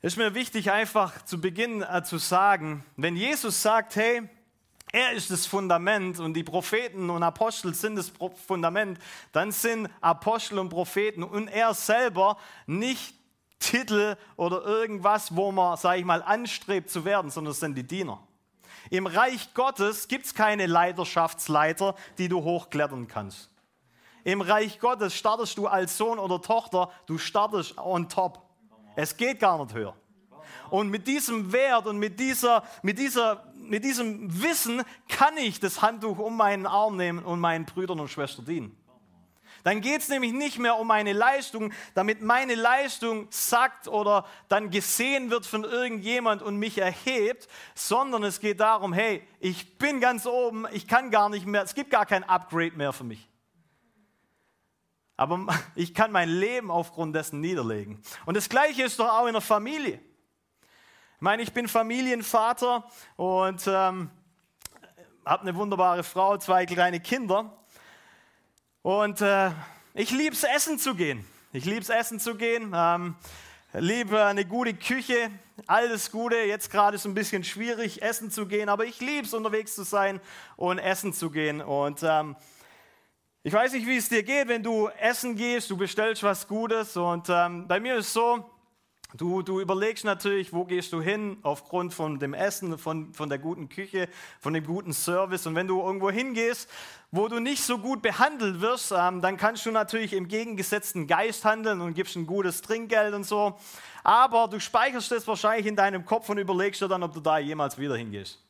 es 0.01 0.13
ist 0.13 0.17
mir 0.17 0.35
wichtig, 0.35 0.71
einfach 0.71 1.25
zu 1.25 1.41
Beginn 1.41 1.83
äh, 1.83 2.03
zu 2.03 2.19
sagen, 2.19 2.85
wenn 2.97 3.17
Jesus 3.17 3.63
sagt, 3.63 3.97
hey, 3.97 4.29
er 4.97 5.13
ist 5.13 5.31
das 5.31 5.45
Fundament 5.45 6.19
und 6.21 6.33
die 6.33 6.43
Propheten 6.43 7.11
und 7.11 7.23
Apostel 7.23 7.75
sind 7.75 7.97
das 7.97 8.11
Fundament, 8.47 8.99
dann 9.31 9.53
sind 9.53 9.91
Apostel 10.01 10.59
und 10.59 10.71
Propheten 10.71 11.23
und 11.23 11.49
er 11.49 11.75
selber 11.75 12.39
nicht 12.67 13.15
Titel 13.59 14.17
oder 14.37 14.65
irgendwas, 14.65 15.37
wo 15.37 15.53
man, 15.53 15.77
sage 15.77 15.99
ich 15.99 16.07
mal, 16.07 16.23
anstrebt 16.23 16.89
zu 16.89 17.05
werden, 17.05 17.31
sondern 17.31 17.51
es 17.53 17.61
sind 17.61 17.75
die 17.75 17.87
Diener. 17.87 18.27
Im 18.89 19.07
Reich 19.07 19.53
Gottes 19.53 20.09
gibt 20.09 20.25
es 20.25 20.35
keine 20.35 20.65
Leiterschaftsleiter, 20.65 21.95
die 22.17 22.29
du 22.29 22.43
hochklettern 22.43 23.07
kannst. 23.07 23.51
Im 24.25 24.41
Reich 24.41 24.81
Gottes 24.81 25.15
startest 25.15 25.59
du 25.59 25.67
als 25.67 25.99
Sohn 25.99 26.19
oder 26.19 26.41
Tochter, 26.41 26.91
du 27.05 27.19
startest 27.19 27.77
on 27.77 28.09
top. 28.09 28.41
Es 28.95 29.15
geht 29.15 29.41
gar 29.41 29.63
nicht 29.63 29.75
höher. 29.75 29.95
Und 30.71 30.91
mit 30.91 31.07
diesem 31.07 31.53
Wert 31.53 31.87
und 31.87 31.99
mit, 31.99 32.19
dieser, 32.19 32.65
mit, 32.83 32.99
dieser, 32.99 33.45
mit 33.69 33.85
diesem 33.85 34.43
Wissen 34.43 34.83
kann 35.09 35.37
ich 35.37 35.61
das 35.61 35.83
Handtuch 35.83 36.19
um 36.19 36.37
meinen 36.37 36.67
Arm 36.67 36.97
nehmen 36.97 37.25
und 37.25 37.41
meinen 37.41 37.65
Brüdern 37.65 38.01
und 38.01 38.09
Schwestern 38.09 38.45
dienen. 38.45 38.77
Dann 39.67 39.81
geht 39.81 40.01
es 40.01 40.09
nämlich 40.09 40.33
nicht 40.33 40.61
mehr 40.61 40.77
um 40.77 40.87
meine 40.87 41.13
Leistung, 41.13 41.73
damit 41.95 42.23
meine 42.23 42.55
Leistung 42.55 43.27
sagt 43.31 43.89
oder 43.89 44.25
dann 44.49 44.71
gesehen 44.71 45.29
wird 45.31 45.45
von 45.45 45.65
irgendjemand 45.65 46.41
und 46.41 46.57
mich 46.57 46.79
erhebt, 46.79 47.49
sondern 47.75 48.23
es 48.23 48.39
geht 48.39 48.61
darum, 48.61 48.93
hey, 48.93 49.27
ich 49.41 49.77
bin 49.77 50.01
ganz 50.01 50.25
oben, 50.25 50.67
ich 50.73 50.87
kann 50.87 51.11
gar 51.11 51.29
nicht 51.29 51.47
mehr, 51.47 51.65
es 51.65 51.75
gibt 51.75 51.91
gar 51.91 52.07
kein 52.07 52.23
Upgrade 52.23 52.77
mehr 52.77 52.93
für 52.93 53.03
mich. 53.03 53.29
Aber 55.17 55.47
ich 55.75 55.95
kann 55.95 56.13
mein 56.13 56.29
Leben 56.29 56.71
aufgrund 56.71 57.17
dessen 57.17 57.41
niederlegen. 57.41 58.01
Und 58.25 58.37
das 58.37 58.49
Gleiche 58.49 58.85
ist 58.85 59.01
doch 59.01 59.09
auch 59.09 59.27
in 59.27 59.33
der 59.33 59.43
Familie. 59.43 60.01
Ich 61.17 61.23
meine, 61.23 61.43
ich 61.43 61.55
bin 61.55 61.67
Familienvater 61.67 62.85
und 63.17 63.67
ähm, 63.67 64.11
habe 65.25 65.43
eine 65.45 65.55
wunderbare 65.55 66.05
Frau, 66.05 66.37
zwei 66.37 66.67
kleine 66.67 67.01
Kinder. 67.01 67.57
Und 68.83 69.23
äh, 69.23 69.51
ich 69.95 70.11
liebe 70.11 70.35
es, 70.35 70.45
essen 70.45 70.79
zu 70.79 70.95
gehen. 70.95 71.25
Ich 71.55 71.65
liebe 71.65 71.81
es, 71.81 71.89
essen 71.89 72.21
zu 72.21 72.35
gehen. 72.35 72.75
Ähm, 72.77 73.15
liebe 73.73 74.27
eine 74.27 74.45
gute 74.45 74.75
Küche, 74.75 75.31
alles 75.67 76.11
Gute. 76.11 76.37
Jetzt 76.37 76.71
gerade 76.71 76.97
ist 76.97 77.01
es 77.01 77.07
ein 77.07 77.15
bisschen 77.15 77.45
schwierig, 77.45 78.03
essen 78.03 78.31
zu 78.31 78.45
gehen, 78.45 78.69
aber 78.69 78.85
ich 78.85 79.01
liebe 79.01 79.27
es, 79.27 79.33
unterwegs 79.33 79.75
zu 79.75 79.85
sein 79.85 80.21
und 80.57 80.79
essen 80.79 81.15
zu 81.15 81.31
gehen. 81.31 81.63
Und 81.63 82.03
ähm, 82.03 82.37
ich 83.43 83.55
weiß 83.55 83.73
nicht, 83.73 83.87
wie 83.87 83.97
es 83.97 84.11
dir 84.11 84.23
geht, 84.23 84.49
wenn 84.49 84.63
du 84.63 84.89
essen 85.01 85.35
gehst, 85.35 85.71
du 85.71 85.79
bestellst 85.79 86.23
was 86.23 86.47
Gutes. 86.47 86.95
Und 86.95 87.31
ähm, 87.31 87.67
bei 87.67 87.81
mir 87.81 87.97
ist 87.97 88.09
es 88.09 88.13
so, 88.13 88.51
Du, 89.17 89.41
du 89.41 89.61
überlegst 89.61 90.05
natürlich, 90.05 90.53
wo 90.53 90.65
gehst 90.65 90.93
du 90.93 91.01
hin, 91.01 91.39
aufgrund 91.43 91.95
von 91.95 92.19
dem 92.19 92.35
Essen, 92.35 92.77
von, 92.77 93.15
von 93.15 93.31
der 93.31 93.39
guten 93.39 93.71
Küche, 93.71 94.09
von 94.41 94.53
dem 94.53 94.65
guten 94.65 94.93
Service. 94.93 95.47
Und 95.47 95.55
wenn 95.55 95.67
du 95.67 95.81
irgendwo 95.81 96.11
hingehst, 96.11 96.69
wo 97.11 97.27
du 97.29 97.41
nicht 97.41 97.63
so 97.63 97.79
gut 97.79 98.03
behandelt 98.03 98.61
wirst, 98.61 98.93
ähm, 98.95 99.23
dann 99.23 99.39
kannst 99.39 99.65
du 99.65 99.71
natürlich 99.71 100.13
im 100.13 100.29
gegengesetzten 100.29 101.07
Geist 101.07 101.47
handeln 101.47 101.81
und 101.81 101.95
gibst 101.95 102.17
ein 102.17 102.27
gutes 102.27 102.61
Trinkgeld 102.61 103.15
und 103.15 103.25
so. 103.25 103.57
Aber 104.05 104.49
du 104.49 104.61
speicherst 104.61 105.11
das 105.11 105.27
wahrscheinlich 105.27 105.67
in 105.67 105.77
deinem 105.77 106.05
Kopf 106.05 106.29
und 106.29 106.37
überlegst 106.37 106.83
dir 106.83 106.89
dann, 106.89 107.03
ob 107.03 107.15
du 107.15 107.21
da 107.21 107.39
jemals 107.39 107.79
wieder 107.79 107.97
hingehst. 107.97 108.43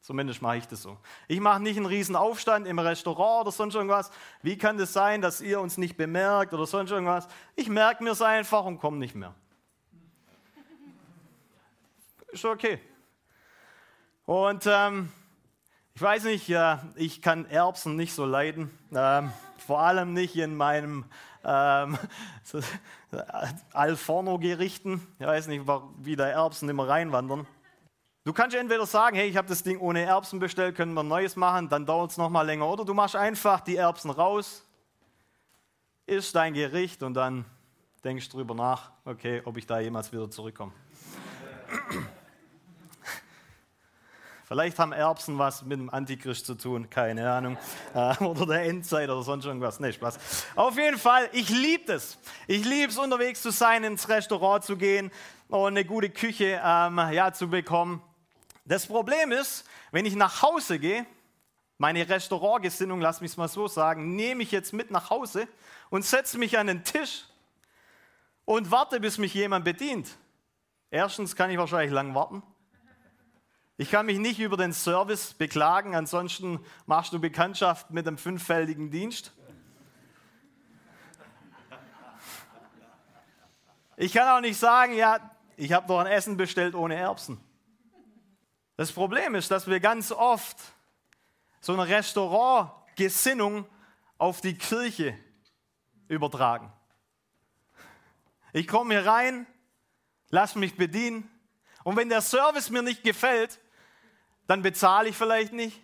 Zumindest 0.00 0.42
mache 0.42 0.56
ich 0.56 0.66
das 0.66 0.82
so. 0.82 0.96
Ich 1.28 1.38
mache 1.38 1.62
nicht 1.62 1.76
einen 1.76 1.86
riesen 1.86 2.16
Aufstand 2.16 2.66
im 2.66 2.78
Restaurant 2.80 3.42
oder 3.42 3.52
sonst 3.52 3.76
irgendwas. 3.76 4.10
Wie 4.42 4.58
kann 4.58 4.78
das 4.78 4.92
sein, 4.92 5.22
dass 5.22 5.40
ihr 5.40 5.60
uns 5.60 5.76
nicht 5.76 5.96
bemerkt 5.96 6.54
oder 6.54 6.66
sonst 6.66 6.90
irgendwas? 6.90 7.28
Ich 7.54 7.68
merke 7.68 8.02
mir 8.02 8.10
es 8.10 8.22
einfach 8.22 8.64
und 8.64 8.78
komme 8.78 8.96
nicht 8.96 9.14
mehr 9.14 9.34
ist 12.38 12.44
okay. 12.44 12.78
Und 14.24 14.64
ähm, 14.66 15.10
ich 15.94 16.02
weiß 16.02 16.24
nicht, 16.24 16.48
ja, 16.48 16.82
ich 16.94 17.22
kann 17.22 17.46
Erbsen 17.46 17.96
nicht 17.96 18.14
so 18.14 18.24
leiden, 18.24 18.70
ähm, 18.94 19.32
vor 19.56 19.80
allem 19.80 20.12
nicht 20.12 20.36
in 20.36 20.56
meinem 20.56 21.04
ähm, 21.44 21.98
so, 22.44 22.60
Alforno-Gerichten. 23.72 25.06
Ich 25.18 25.26
weiß 25.26 25.48
nicht, 25.48 25.64
wie 25.98 26.14
da 26.14 26.28
Erbsen 26.28 26.68
immer 26.68 26.88
reinwandern. 26.88 27.46
Du 28.24 28.32
kannst 28.32 28.54
entweder 28.54 28.86
sagen, 28.86 29.16
hey, 29.16 29.28
ich 29.28 29.36
habe 29.36 29.48
das 29.48 29.62
Ding 29.62 29.80
ohne 29.80 30.02
Erbsen 30.02 30.38
bestellt, 30.38 30.76
können 30.76 30.92
wir 30.92 31.02
ein 31.02 31.08
neues 31.08 31.34
machen, 31.34 31.68
dann 31.68 31.86
dauert 31.86 32.10
es 32.10 32.18
nochmal 32.18 32.44
länger. 32.46 32.68
Oder 32.68 32.84
du 32.84 32.92
machst 32.94 33.16
einfach 33.16 33.60
die 33.60 33.76
Erbsen 33.76 34.10
raus, 34.10 34.64
isst 36.06 36.36
dein 36.36 36.52
Gericht 36.52 37.02
und 37.02 37.14
dann 37.14 37.46
denkst 38.04 38.28
drüber 38.28 38.54
nach, 38.54 38.92
okay, 39.04 39.42
ob 39.44 39.56
ich 39.56 39.66
da 39.66 39.80
jemals 39.80 40.12
wieder 40.12 40.30
zurückkomme. 40.30 40.72
Vielleicht 44.48 44.78
haben 44.78 44.92
Erbsen 44.92 45.36
was 45.36 45.62
mit 45.62 45.78
dem 45.78 45.90
Antichrist 45.90 46.46
zu 46.46 46.54
tun, 46.54 46.88
keine 46.88 47.30
Ahnung. 47.30 47.58
Äh, 47.94 48.24
oder 48.24 48.46
der 48.46 48.62
Endzeit 48.62 49.10
oder 49.10 49.22
sonst 49.22 49.44
irgendwas. 49.44 49.78
Nee, 49.78 49.92
Spaß. 49.92 50.18
Auf 50.56 50.78
jeden 50.78 50.96
Fall, 50.96 51.28
ich 51.32 51.50
liebe 51.50 51.92
es. 51.92 52.16
Ich 52.46 52.64
liebe 52.64 52.90
es, 52.90 52.96
unterwegs 52.96 53.42
zu 53.42 53.50
sein, 53.50 53.84
ins 53.84 54.08
Restaurant 54.08 54.64
zu 54.64 54.78
gehen 54.78 55.10
und 55.48 55.66
eine 55.66 55.84
gute 55.84 56.08
Küche 56.08 56.62
ähm, 56.64 56.98
ja, 57.12 57.30
zu 57.30 57.50
bekommen. 57.50 58.02
Das 58.64 58.86
Problem 58.86 59.32
ist, 59.32 59.66
wenn 59.90 60.06
ich 60.06 60.16
nach 60.16 60.40
Hause 60.40 60.78
gehe, 60.78 61.04
meine 61.76 62.08
Restaurantgesinnung, 62.08 63.02
lass 63.02 63.20
mich 63.20 63.32
es 63.32 63.36
mal 63.36 63.48
so 63.48 63.68
sagen, 63.68 64.16
nehme 64.16 64.42
ich 64.42 64.50
jetzt 64.50 64.72
mit 64.72 64.90
nach 64.90 65.10
Hause 65.10 65.46
und 65.90 66.06
setze 66.06 66.38
mich 66.38 66.58
an 66.58 66.68
den 66.68 66.84
Tisch 66.84 67.26
und 68.46 68.70
warte, 68.70 68.98
bis 68.98 69.18
mich 69.18 69.34
jemand 69.34 69.66
bedient. 69.66 70.08
Erstens 70.90 71.36
kann 71.36 71.50
ich 71.50 71.58
wahrscheinlich 71.58 71.92
lang 71.92 72.14
warten. 72.14 72.42
Ich 73.80 73.92
kann 73.92 74.06
mich 74.06 74.18
nicht 74.18 74.40
über 74.40 74.56
den 74.56 74.72
Service 74.72 75.34
beklagen, 75.34 75.94
ansonsten 75.94 76.58
machst 76.86 77.12
du 77.12 77.20
Bekanntschaft 77.20 77.92
mit 77.92 78.08
dem 78.08 78.18
fünffältigen 78.18 78.90
Dienst. 78.90 79.32
Ich 83.96 84.12
kann 84.12 84.36
auch 84.36 84.40
nicht 84.40 84.58
sagen, 84.58 84.94
ja, 84.94 85.18
ich 85.56 85.72
habe 85.72 85.86
doch 85.86 86.00
ein 86.00 86.08
Essen 86.08 86.36
bestellt 86.36 86.74
ohne 86.74 86.96
Erbsen. 86.96 87.40
Das 88.76 88.90
Problem 88.90 89.36
ist, 89.36 89.48
dass 89.52 89.68
wir 89.68 89.78
ganz 89.78 90.10
oft 90.10 90.56
so 91.60 91.72
eine 91.72 91.86
Restaurantgesinnung 91.86 93.64
auf 94.18 94.40
die 94.40 94.58
Kirche 94.58 95.16
übertragen. 96.08 96.72
Ich 98.52 98.66
komme 98.66 98.94
hier 98.94 99.06
rein, 99.06 99.46
lass 100.30 100.56
mich 100.56 100.76
bedienen 100.76 101.30
und 101.84 101.96
wenn 101.96 102.08
der 102.08 102.22
Service 102.22 102.70
mir 102.70 102.82
nicht 102.82 103.04
gefällt, 103.04 103.60
dann 104.48 104.62
bezahle 104.62 105.10
ich 105.10 105.16
vielleicht 105.16 105.52
nicht, 105.52 105.80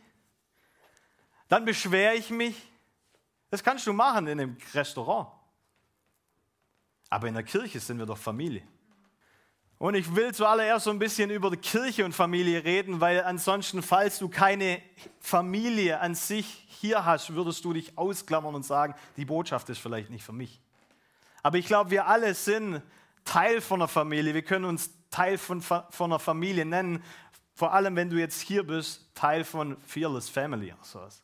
dann 1.48 1.64
beschwere 1.64 2.14
ich 2.14 2.30
mich. 2.30 2.56
Das 3.50 3.62
kannst 3.62 3.86
du 3.86 3.92
machen 3.92 4.26
in 4.26 4.40
einem 4.40 4.56
Restaurant. 4.72 5.28
Aber 7.10 7.28
in 7.28 7.34
der 7.34 7.44
Kirche 7.44 7.78
sind 7.78 7.98
wir 7.98 8.06
doch 8.06 8.18
Familie. 8.18 8.62
Und 9.78 9.94
ich 9.94 10.16
will 10.16 10.34
zuallererst 10.34 10.86
so 10.86 10.90
ein 10.90 10.98
bisschen 10.98 11.30
über 11.30 11.54
Kirche 11.56 12.06
und 12.06 12.14
Familie 12.14 12.64
reden, 12.64 13.00
weil 13.00 13.22
ansonsten, 13.22 13.82
falls 13.82 14.18
du 14.18 14.30
keine 14.30 14.80
Familie 15.20 16.00
an 16.00 16.14
sich 16.14 16.66
hier 16.80 17.04
hast, 17.04 17.34
würdest 17.34 17.64
du 17.66 17.74
dich 17.74 17.98
ausklammern 17.98 18.54
und 18.54 18.64
sagen, 18.64 18.94
die 19.18 19.26
Botschaft 19.26 19.68
ist 19.68 19.78
vielleicht 19.78 20.08
nicht 20.08 20.24
für 20.24 20.32
mich. 20.32 20.60
Aber 21.42 21.58
ich 21.58 21.66
glaube, 21.66 21.90
wir 21.90 22.06
alle 22.06 22.32
sind 22.32 22.82
Teil 23.24 23.60
von 23.60 23.82
einer 23.82 23.88
Familie. 23.88 24.32
Wir 24.32 24.42
können 24.42 24.64
uns 24.64 24.90
Teil 25.10 25.38
von, 25.38 25.60
von 25.60 25.84
einer 26.00 26.18
Familie 26.18 26.64
nennen, 26.64 27.02
vor 27.54 27.72
allem, 27.72 27.94
wenn 27.96 28.10
du 28.10 28.16
jetzt 28.16 28.40
hier 28.40 28.66
bist, 28.66 29.08
Teil 29.14 29.44
von 29.44 29.76
Fearless 29.86 30.28
Family 30.28 30.74
sowas. 30.82 31.22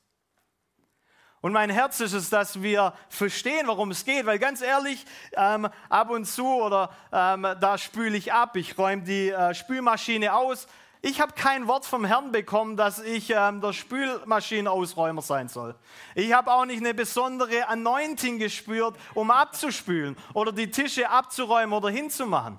Und 1.43 1.53
mein 1.53 1.71
Herz 1.71 2.01
ist 2.01 2.13
es, 2.13 2.29
dass 2.29 2.63
wir 2.63 2.93
verstehen, 3.09 3.67
worum 3.67 3.91
es 3.91 4.05
geht, 4.05 4.27
weil 4.27 4.39
ganz 4.39 4.61
ehrlich, 4.61 5.07
ähm, 5.33 5.69
ab 5.89 6.11
und 6.11 6.27
zu 6.27 6.47
oder 6.47 6.91
ähm, 7.13 7.47
da 7.61 7.79
spüle 7.79 8.17
ich 8.17 8.33
ab, 8.33 8.57
ich 8.57 8.77
räume 8.77 9.03
die 9.03 9.31
äh, 9.31 9.55
Spülmaschine 9.55 10.35
aus. 10.35 10.69
Ich 11.01 11.19
habe 11.19 11.33
kein 11.33 11.67
Wort 11.67 11.87
vom 11.87 12.05
Herrn 12.05 12.31
bekommen, 12.31 12.77
dass 12.77 12.99
ich 12.99 13.31
ähm, 13.31 13.63
der 13.63 13.73
Spülmaschinenausräumer 13.73 15.23
sein 15.23 15.49
soll. 15.49 15.75
Ich 16.15 16.35
habe 16.35 16.53
auch 16.53 16.67
nicht 16.67 16.81
eine 16.81 16.93
besondere 16.93 17.67
Anointing 17.69 18.39
gespürt, 18.39 18.97
um 19.15 19.31
abzuspülen 19.31 20.19
oder 20.35 20.53
die 20.53 20.71
Tische 20.71 21.09
abzuräumen 21.09 21.73
oder 21.73 21.89
hinzumachen. 21.89 22.59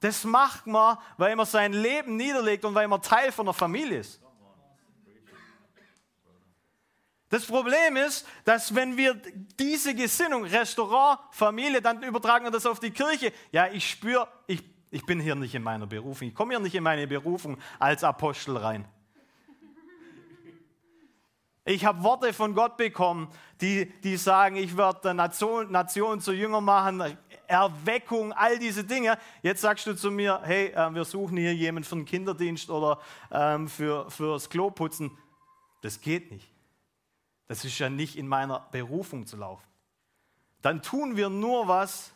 Das 0.00 0.24
macht 0.24 0.66
man, 0.66 0.96
weil 1.18 1.36
man 1.36 1.46
sein 1.46 1.72
Leben 1.72 2.16
niederlegt 2.16 2.64
und 2.64 2.74
weil 2.74 2.88
man 2.88 3.02
Teil 3.02 3.30
von 3.32 3.46
der 3.46 3.54
Familie 3.54 3.98
ist. 3.98 4.20
Das 7.28 7.46
Problem 7.46 7.96
ist, 7.96 8.26
dass 8.44 8.74
wenn 8.74 8.96
wir 8.96 9.14
diese 9.58 9.94
Gesinnung, 9.94 10.44
Restaurant, 10.44 11.20
Familie, 11.30 11.80
dann 11.80 12.02
übertragen 12.02 12.44
wir 12.44 12.50
das 12.50 12.66
auf 12.66 12.80
die 12.80 12.90
Kirche. 12.90 13.32
Ja, 13.52 13.68
ich 13.68 13.88
spüre, 13.88 14.26
ich, 14.48 14.64
ich 14.90 15.06
bin 15.06 15.20
hier 15.20 15.36
nicht 15.36 15.54
in 15.54 15.62
meiner 15.62 15.86
Berufung. 15.86 16.26
Ich 16.26 16.34
komme 16.34 16.54
hier 16.54 16.60
nicht 16.60 16.74
in 16.74 16.82
meine 16.82 17.06
Berufung 17.06 17.56
als 17.78 18.02
Apostel 18.02 18.56
rein. 18.56 18.84
Ich 21.64 21.84
habe 21.84 22.02
Worte 22.02 22.32
von 22.32 22.54
Gott 22.54 22.76
bekommen, 22.76 23.28
die, 23.60 23.86
die 24.00 24.16
sagen, 24.16 24.56
ich 24.56 24.76
werde 24.76 25.14
Nation, 25.14 25.70
Nation 25.70 26.20
zu 26.20 26.32
Jünger 26.32 26.60
machen, 26.60 27.16
Erweckung, 27.50 28.32
all 28.32 28.58
diese 28.58 28.84
Dinge. 28.84 29.18
Jetzt 29.42 29.60
sagst 29.60 29.86
du 29.86 29.94
zu 29.94 30.10
mir, 30.10 30.40
hey, 30.44 30.68
äh, 30.68 30.94
wir 30.94 31.04
suchen 31.04 31.36
hier 31.36 31.54
jemanden 31.54 31.88
für 31.88 31.96
den 31.96 32.04
Kinderdienst 32.04 32.70
oder 32.70 33.00
ähm, 33.30 33.68
für, 33.68 34.10
fürs 34.10 34.48
Kloputzen. 34.48 35.10
Das 35.82 36.00
geht 36.00 36.30
nicht. 36.30 36.48
Das 37.48 37.64
ist 37.64 37.78
ja 37.78 37.90
nicht 37.90 38.16
in 38.16 38.28
meiner 38.28 38.60
Berufung 38.70 39.26
zu 39.26 39.36
laufen. 39.36 39.64
Dann 40.62 40.82
tun 40.82 41.16
wir 41.16 41.28
nur 41.28 41.66
was, 41.66 42.12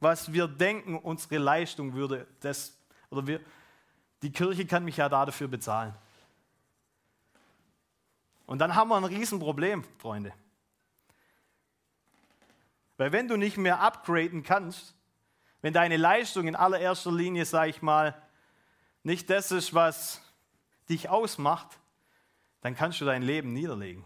was 0.00 0.32
wir 0.32 0.48
denken, 0.48 0.96
unsere 0.96 1.38
Leistung 1.38 1.92
würde 1.92 2.26
das, 2.40 2.78
oder 3.10 3.26
wir, 3.26 3.40
die 4.22 4.32
Kirche 4.32 4.64
kann 4.64 4.84
mich 4.84 4.96
ja 4.96 5.08
dafür 5.08 5.48
bezahlen. 5.48 5.94
Und 8.46 8.58
dann 8.58 8.74
haben 8.74 8.88
wir 8.88 8.96
ein 8.96 9.04
Riesenproblem, 9.04 9.84
Freunde. 9.98 10.32
Weil 13.00 13.12
wenn 13.12 13.28
du 13.28 13.38
nicht 13.38 13.56
mehr 13.56 13.80
upgraden 13.80 14.42
kannst, 14.42 14.94
wenn 15.62 15.72
deine 15.72 15.96
Leistung 15.96 16.46
in 16.46 16.54
allererster 16.54 17.10
Linie, 17.10 17.46
sage 17.46 17.70
ich 17.70 17.80
mal, 17.80 18.14
nicht 19.04 19.30
das 19.30 19.52
ist, 19.52 19.72
was 19.72 20.20
dich 20.90 21.08
ausmacht, 21.08 21.78
dann 22.60 22.76
kannst 22.76 23.00
du 23.00 23.06
dein 23.06 23.22
Leben 23.22 23.54
niederlegen. 23.54 24.04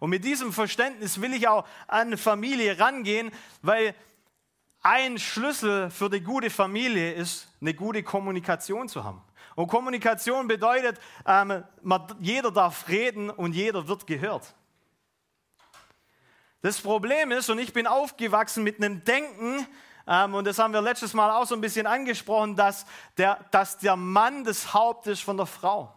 Und 0.00 0.10
mit 0.10 0.24
diesem 0.24 0.52
Verständnis 0.52 1.20
will 1.20 1.32
ich 1.32 1.46
auch 1.46 1.64
an 1.86 2.16
Familie 2.16 2.80
rangehen, 2.80 3.30
weil 3.62 3.94
ein 4.82 5.16
Schlüssel 5.16 5.88
für 5.88 6.10
die 6.10 6.20
gute 6.20 6.50
Familie 6.50 7.12
ist, 7.12 7.46
eine 7.60 7.74
gute 7.74 8.02
Kommunikation 8.02 8.88
zu 8.88 9.04
haben. 9.04 9.22
Und 9.54 9.68
Kommunikation 9.68 10.48
bedeutet, 10.48 10.98
ähm, 11.26 11.62
man, 11.80 12.16
jeder 12.18 12.50
darf 12.50 12.88
reden 12.88 13.30
und 13.30 13.54
jeder 13.54 13.86
wird 13.86 14.08
gehört. 14.08 14.52
Das 16.62 16.80
Problem 16.80 17.32
ist, 17.32 17.48
und 17.48 17.58
ich 17.58 17.72
bin 17.72 17.86
aufgewachsen 17.86 18.62
mit 18.64 18.76
einem 18.76 19.02
Denken, 19.04 19.66
ähm, 20.06 20.34
und 20.34 20.46
das 20.46 20.58
haben 20.58 20.74
wir 20.74 20.82
letztes 20.82 21.14
Mal 21.14 21.30
auch 21.30 21.46
so 21.46 21.54
ein 21.54 21.60
bisschen 21.60 21.86
angesprochen, 21.86 22.56
dass 22.56 22.84
der, 23.16 23.38
dass 23.50 23.78
der 23.78 23.96
Mann 23.96 24.44
das 24.44 24.74
Haupt 24.74 25.06
ist 25.06 25.22
von 25.22 25.36
der 25.36 25.46
Frau. 25.46 25.96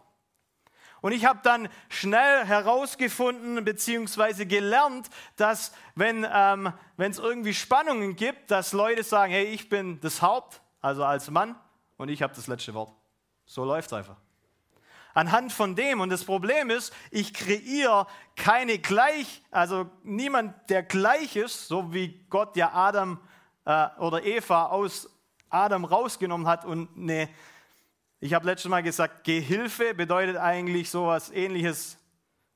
Und 1.00 1.12
ich 1.12 1.26
habe 1.26 1.40
dann 1.42 1.68
schnell 1.90 2.46
herausgefunden 2.46 3.62
bzw. 3.62 4.46
gelernt, 4.46 5.10
dass 5.36 5.72
wenn 5.94 6.26
ähm, 6.32 6.72
es 6.96 7.18
irgendwie 7.18 7.52
Spannungen 7.52 8.16
gibt, 8.16 8.50
dass 8.50 8.72
Leute 8.72 9.02
sagen, 9.02 9.30
hey, 9.30 9.44
ich 9.44 9.68
bin 9.68 10.00
das 10.00 10.22
Haupt, 10.22 10.62
also 10.80 11.04
als 11.04 11.30
Mann, 11.30 11.56
und 11.98 12.08
ich 12.08 12.22
habe 12.22 12.34
das 12.34 12.46
letzte 12.46 12.72
Wort. 12.72 12.90
So 13.44 13.64
läuft 13.64 13.88
es 13.88 13.92
einfach. 13.92 14.16
Anhand 15.14 15.52
von 15.52 15.76
dem, 15.76 16.00
und 16.00 16.10
das 16.10 16.24
Problem 16.24 16.70
ist, 16.70 16.92
ich 17.12 17.32
kreiere 17.32 18.08
keine 18.34 18.78
gleich, 18.80 19.42
also 19.52 19.88
niemand, 20.02 20.68
der 20.68 20.82
gleich 20.82 21.36
ist, 21.36 21.68
so 21.68 21.94
wie 21.94 22.26
Gott 22.28 22.56
ja 22.56 22.72
Adam 22.72 23.20
äh, 23.64 23.86
oder 23.98 24.24
Eva 24.24 24.66
aus 24.66 25.08
Adam 25.50 25.84
rausgenommen 25.84 26.48
hat 26.48 26.64
und 26.64 26.88
eine, 26.96 27.28
ich 28.18 28.34
habe 28.34 28.46
letztes 28.46 28.68
Mal 28.68 28.82
gesagt, 28.82 29.22
Gehilfe 29.22 29.94
bedeutet 29.94 30.36
eigentlich 30.36 30.90
so 30.90 31.04
etwas 31.04 31.30
ähnliches, 31.30 31.96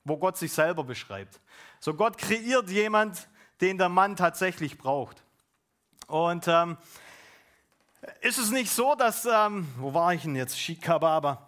wo 0.02 0.16
Gott 0.16 0.36
sich 0.36 0.52
selber 0.52 0.82
beschreibt. 0.82 1.40
So 1.78 1.94
Gott 1.94 2.18
kreiert 2.18 2.68
jemand, 2.70 3.28
den 3.60 3.78
der 3.78 3.88
Mann 3.88 4.16
tatsächlich 4.16 4.78
braucht. 4.78 5.22
Und 6.08 6.48
ähm, 6.48 6.76
ist 8.20 8.38
es 8.38 8.50
nicht 8.50 8.70
so, 8.70 8.94
dass, 8.94 9.26
ähm, 9.26 9.68
wo 9.76 9.94
war 9.94 10.14
ich 10.14 10.22
denn 10.22 10.34
jetzt? 10.34 10.58
Shikababa. 10.58 11.48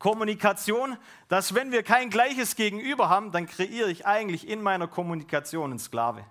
Kommunikation, 0.00 0.96
dass 1.28 1.54
wenn 1.54 1.70
wir 1.70 1.84
kein 1.84 2.10
gleiches 2.10 2.56
Gegenüber 2.56 3.08
haben, 3.08 3.30
dann 3.30 3.46
kreiere 3.46 3.90
ich 3.90 4.06
eigentlich 4.06 4.48
in 4.48 4.62
meiner 4.62 4.88
Kommunikation 4.88 5.70
einen 5.70 5.78
Sklave. 5.78 6.24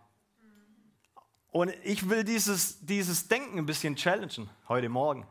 Und 1.52 1.74
ich 1.84 2.10
will 2.10 2.24
dieses, 2.24 2.86
dieses 2.86 3.28
Denken 3.28 3.60
ein 3.60 3.66
bisschen 3.66 3.96
challengen 3.96 4.50
heute 4.68 4.90
Morgen. 4.90 5.26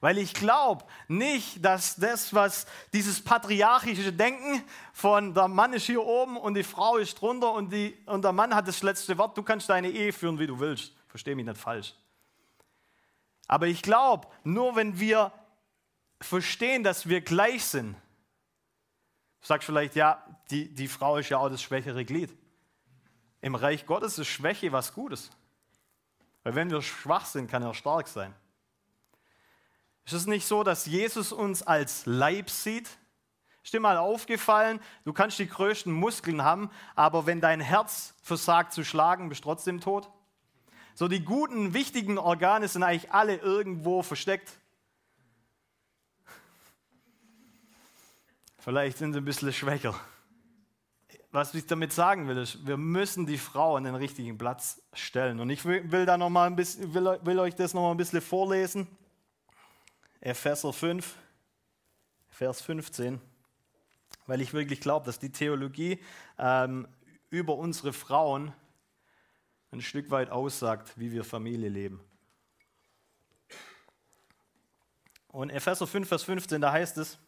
Weil 0.00 0.18
ich 0.18 0.34
glaube 0.34 0.84
nicht, 1.06 1.64
dass 1.64 1.96
das, 1.96 2.34
was 2.34 2.66
dieses 2.92 3.22
patriarchische 3.22 4.12
Denken 4.12 4.64
von 4.92 5.34
der 5.34 5.48
Mann 5.48 5.74
ist 5.74 5.86
hier 5.86 6.02
oben 6.02 6.36
und 6.36 6.54
die 6.54 6.64
Frau 6.64 6.96
ist 6.96 7.20
drunter 7.20 7.52
und, 7.52 7.72
die, 7.72 7.96
und 8.06 8.24
der 8.24 8.32
Mann 8.32 8.54
hat 8.54 8.66
das 8.66 8.82
letzte 8.82 9.16
Wort, 9.18 9.36
du 9.36 9.42
kannst 9.42 9.68
deine 9.68 9.90
Ehe 9.90 10.12
führen, 10.12 10.38
wie 10.38 10.46
du 10.46 10.58
willst. 10.58 10.92
Versteh 11.08 11.34
mich 11.34 11.46
nicht 11.46 11.58
falsch. 11.58 11.94
Aber 13.46 13.66
ich 13.66 13.82
glaube, 13.82 14.28
nur 14.44 14.76
wenn 14.76 14.98
wir 14.98 15.30
verstehen, 16.24 16.82
dass 16.82 17.08
wir 17.08 17.20
gleich 17.20 17.64
sind, 17.64 17.94
du 19.40 19.46
sagst 19.46 19.66
vielleicht, 19.66 19.96
ja, 19.96 20.24
die, 20.50 20.72
die 20.72 20.88
Frau 20.88 21.16
ist 21.16 21.28
ja 21.28 21.38
auch 21.38 21.48
das 21.48 21.62
schwächere 21.62 22.04
Glied. 22.04 22.36
Im 23.40 23.54
Reich 23.54 23.86
Gottes 23.86 24.18
ist 24.18 24.28
Schwäche 24.28 24.72
was 24.72 24.94
Gutes. 24.94 25.30
Weil 26.42 26.54
wenn 26.54 26.70
wir 26.70 26.82
schwach 26.82 27.26
sind, 27.26 27.50
kann 27.50 27.62
er 27.62 27.74
stark 27.74 28.08
sein. 28.08 28.34
Ist 30.04 30.14
es 30.14 30.26
nicht 30.26 30.46
so, 30.46 30.62
dass 30.62 30.86
Jesus 30.86 31.32
uns 31.32 31.62
als 31.62 32.06
Leib 32.06 32.50
sieht? 32.50 32.88
Ist 33.62 33.72
dir 33.72 33.80
mal 33.80 33.96
aufgefallen, 33.96 34.80
du 35.04 35.12
kannst 35.12 35.38
die 35.38 35.48
größten 35.48 35.92
Muskeln 35.92 36.42
haben, 36.42 36.70
aber 36.96 37.26
wenn 37.26 37.40
dein 37.40 37.60
Herz 37.60 38.14
versagt 38.20 38.72
zu 38.72 38.84
schlagen, 38.84 39.28
bist 39.28 39.44
du 39.44 39.48
trotzdem 39.48 39.80
tot? 39.80 40.10
So 40.94 41.06
die 41.06 41.24
guten, 41.24 41.72
wichtigen 41.72 42.18
Organe 42.18 42.66
sind 42.66 42.82
eigentlich 42.82 43.12
alle 43.12 43.36
irgendwo 43.36 44.02
versteckt. 44.02 44.58
Vielleicht 48.62 48.98
sind 48.98 49.12
sie 49.12 49.18
ein 49.18 49.24
bisschen 49.24 49.52
schwächer. 49.52 49.92
Was 51.32 51.52
ich 51.52 51.66
damit 51.66 51.92
sagen 51.92 52.28
will, 52.28 52.36
ist, 52.36 52.64
wir 52.64 52.76
müssen 52.76 53.26
die 53.26 53.36
Frau 53.36 53.74
an 53.74 53.82
den 53.82 53.96
richtigen 53.96 54.38
Platz 54.38 54.80
stellen. 54.92 55.40
Und 55.40 55.50
ich 55.50 55.64
will, 55.64 56.06
da 56.06 56.16
noch 56.16 56.30
mal 56.30 56.46
ein 56.46 56.54
bisschen, 56.54 56.94
will, 56.94 57.18
will 57.24 57.40
euch 57.40 57.56
das 57.56 57.74
noch 57.74 57.82
mal 57.82 57.90
ein 57.90 57.96
bisschen 57.96 58.20
vorlesen. 58.20 58.86
Epheser 60.20 60.72
5, 60.72 61.12
Vers 62.28 62.62
15. 62.62 63.20
Weil 64.28 64.40
ich 64.40 64.52
wirklich 64.52 64.80
glaube, 64.80 65.06
dass 65.06 65.18
die 65.18 65.32
Theologie 65.32 65.98
ähm, 66.38 66.86
über 67.30 67.56
unsere 67.56 67.92
Frauen 67.92 68.52
ein 69.72 69.80
Stück 69.80 70.08
weit 70.12 70.30
aussagt, 70.30 70.92
wie 70.94 71.10
wir 71.10 71.24
Familie 71.24 71.68
leben. 71.68 71.98
Und 75.26 75.50
Epheser 75.50 75.88
5, 75.88 76.06
Vers 76.06 76.22
15, 76.22 76.60
da 76.60 76.70
heißt 76.70 76.98
es, 76.98 77.18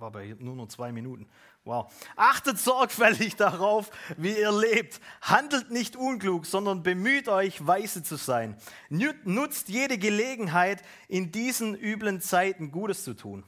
aber 0.00 0.22
nur 0.38 0.54
noch 0.54 0.68
zwei 0.68 0.92
Minuten. 0.92 1.28
Wow. 1.64 1.92
Achtet 2.14 2.58
sorgfältig 2.58 3.36
darauf, 3.36 3.90
wie 4.16 4.38
ihr 4.38 4.52
lebt. 4.52 5.00
Handelt 5.20 5.70
nicht 5.70 5.96
unklug, 5.96 6.46
sondern 6.46 6.82
bemüht 6.82 7.28
euch, 7.28 7.66
weise 7.66 8.02
zu 8.02 8.16
sein. 8.16 8.56
Nutzt 8.88 9.68
jede 9.68 9.98
Gelegenheit, 9.98 10.82
in 11.08 11.32
diesen 11.32 11.74
üblen 11.74 12.20
Zeiten 12.20 12.70
Gutes 12.70 13.02
zu 13.02 13.14
tun. 13.14 13.44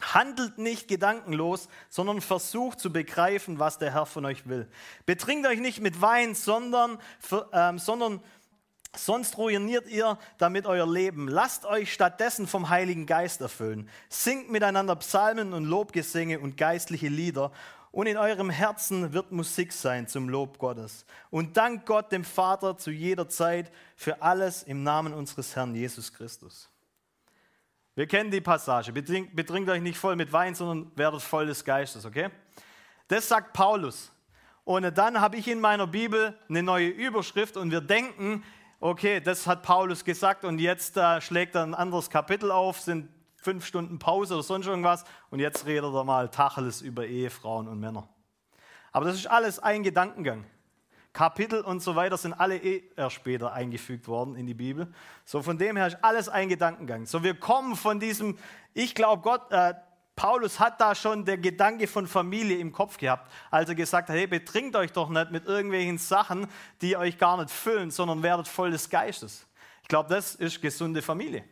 Handelt 0.00 0.58
nicht 0.58 0.88
gedankenlos, 0.88 1.68
sondern 1.88 2.20
versucht 2.20 2.78
zu 2.78 2.92
begreifen, 2.92 3.58
was 3.58 3.78
der 3.78 3.94
Herr 3.94 4.04
von 4.04 4.26
euch 4.26 4.46
will. 4.46 4.68
Betrinkt 5.06 5.46
euch 5.46 5.58
nicht 5.58 5.80
mit 5.80 6.02
Wein, 6.02 6.34
sondern, 6.34 6.98
ähm, 7.52 7.78
sondern 7.78 8.20
sonst 8.98 9.38
ruiniert 9.38 9.88
ihr 9.88 10.18
damit 10.38 10.66
euer 10.66 10.86
Leben. 10.86 11.28
Lasst 11.28 11.64
euch 11.64 11.92
stattdessen 11.92 12.46
vom 12.46 12.68
Heiligen 12.68 13.06
Geist 13.06 13.40
erfüllen. 13.40 13.88
Singt 14.08 14.50
miteinander 14.50 14.96
Psalmen 14.96 15.52
und 15.52 15.64
Lobgesänge 15.64 16.40
und 16.40 16.56
geistliche 16.56 17.08
Lieder. 17.08 17.52
Und 17.92 18.06
in 18.06 18.18
eurem 18.18 18.50
Herzen 18.50 19.12
wird 19.12 19.32
Musik 19.32 19.72
sein 19.72 20.06
zum 20.06 20.28
Lob 20.28 20.58
Gottes. 20.58 21.06
Und 21.30 21.56
dank 21.56 21.86
Gott 21.86 22.12
dem 22.12 22.24
Vater 22.24 22.76
zu 22.76 22.90
jeder 22.90 23.28
Zeit 23.28 23.72
für 23.96 24.20
alles 24.20 24.62
im 24.62 24.82
Namen 24.82 25.14
unseres 25.14 25.56
Herrn 25.56 25.74
Jesus 25.74 26.12
Christus. 26.12 26.68
Wir 27.94 28.06
kennen 28.06 28.30
die 28.30 28.42
Passage. 28.42 28.92
Betrinkt, 28.92 29.34
betrinkt 29.34 29.70
euch 29.70 29.80
nicht 29.80 29.96
voll 29.96 30.16
mit 30.16 30.30
Wein, 30.30 30.54
sondern 30.54 30.92
werdet 30.96 31.22
voll 31.22 31.46
des 31.46 31.64
Geistes, 31.64 32.04
okay? 32.04 32.28
Das 33.08 33.28
sagt 33.28 33.54
Paulus. 33.54 34.12
Und 34.64 34.98
dann 34.98 35.20
habe 35.20 35.36
ich 35.36 35.48
in 35.48 35.60
meiner 35.60 35.86
Bibel 35.86 36.36
eine 36.48 36.62
neue 36.62 36.88
Überschrift 36.88 37.56
und 37.56 37.70
wir 37.70 37.80
denken, 37.80 38.42
okay, 38.80 39.20
das 39.20 39.46
hat 39.46 39.62
Paulus 39.62 40.04
gesagt 40.04 40.44
und 40.44 40.58
jetzt 40.58 40.96
äh, 40.96 41.20
schlägt 41.20 41.54
er 41.54 41.62
ein 41.62 41.74
anderes 41.74 42.10
Kapitel 42.10 42.50
auf, 42.50 42.80
sind 42.80 43.08
fünf 43.36 43.64
Stunden 43.64 43.98
Pause 43.98 44.34
oder 44.34 44.42
sonst 44.42 44.66
irgendwas 44.66 45.04
und 45.30 45.38
jetzt 45.38 45.66
redet 45.66 45.94
er 45.94 46.04
mal 46.04 46.28
Tacheles 46.28 46.82
über 46.82 47.06
Ehefrauen 47.06 47.68
und 47.68 47.80
Männer. 47.80 48.08
Aber 48.92 49.04
das 49.04 49.16
ist 49.16 49.26
alles 49.26 49.58
ein 49.58 49.82
Gedankengang. 49.82 50.44
Kapitel 51.12 51.62
und 51.62 51.80
so 51.80 51.96
weiter 51.96 52.18
sind 52.18 52.34
alle 52.34 52.58
eh 52.58 52.82
erst 52.94 53.16
später 53.16 53.52
eingefügt 53.52 54.06
worden 54.06 54.36
in 54.36 54.46
die 54.46 54.54
Bibel. 54.54 54.92
So 55.24 55.42
von 55.42 55.56
dem 55.56 55.76
her 55.76 55.86
ist 55.86 55.98
alles 56.02 56.28
ein 56.28 56.48
Gedankengang. 56.48 57.06
So 57.06 57.22
wir 57.22 57.34
kommen 57.34 57.74
von 57.76 58.00
diesem, 58.00 58.36
ich 58.74 58.94
glaube 58.94 59.22
Gott, 59.22 59.50
äh, 59.50 59.74
Paulus 60.16 60.58
hat 60.58 60.80
da 60.80 60.94
schon 60.94 61.26
der 61.26 61.36
Gedanke 61.36 61.86
von 61.86 62.06
Familie 62.06 62.56
im 62.56 62.72
Kopf 62.72 62.96
gehabt, 62.96 63.30
als 63.50 63.68
er 63.68 63.74
gesagt 63.74 64.08
hat, 64.08 64.16
hey, 64.16 64.26
betrinkt 64.26 64.74
euch 64.74 64.90
doch 64.90 65.10
nicht 65.10 65.30
mit 65.30 65.44
irgendwelchen 65.44 65.98
Sachen, 65.98 66.48
die 66.80 66.96
euch 66.96 67.18
gar 67.18 67.36
nicht 67.36 67.50
füllen, 67.50 67.90
sondern 67.90 68.22
werdet 68.22 68.48
voll 68.48 68.70
des 68.70 68.88
Geistes. 68.88 69.46
Ich 69.82 69.88
glaube, 69.88 70.08
das 70.08 70.34
ist 70.34 70.60
gesunde 70.62 71.02
Familie. 71.02 71.44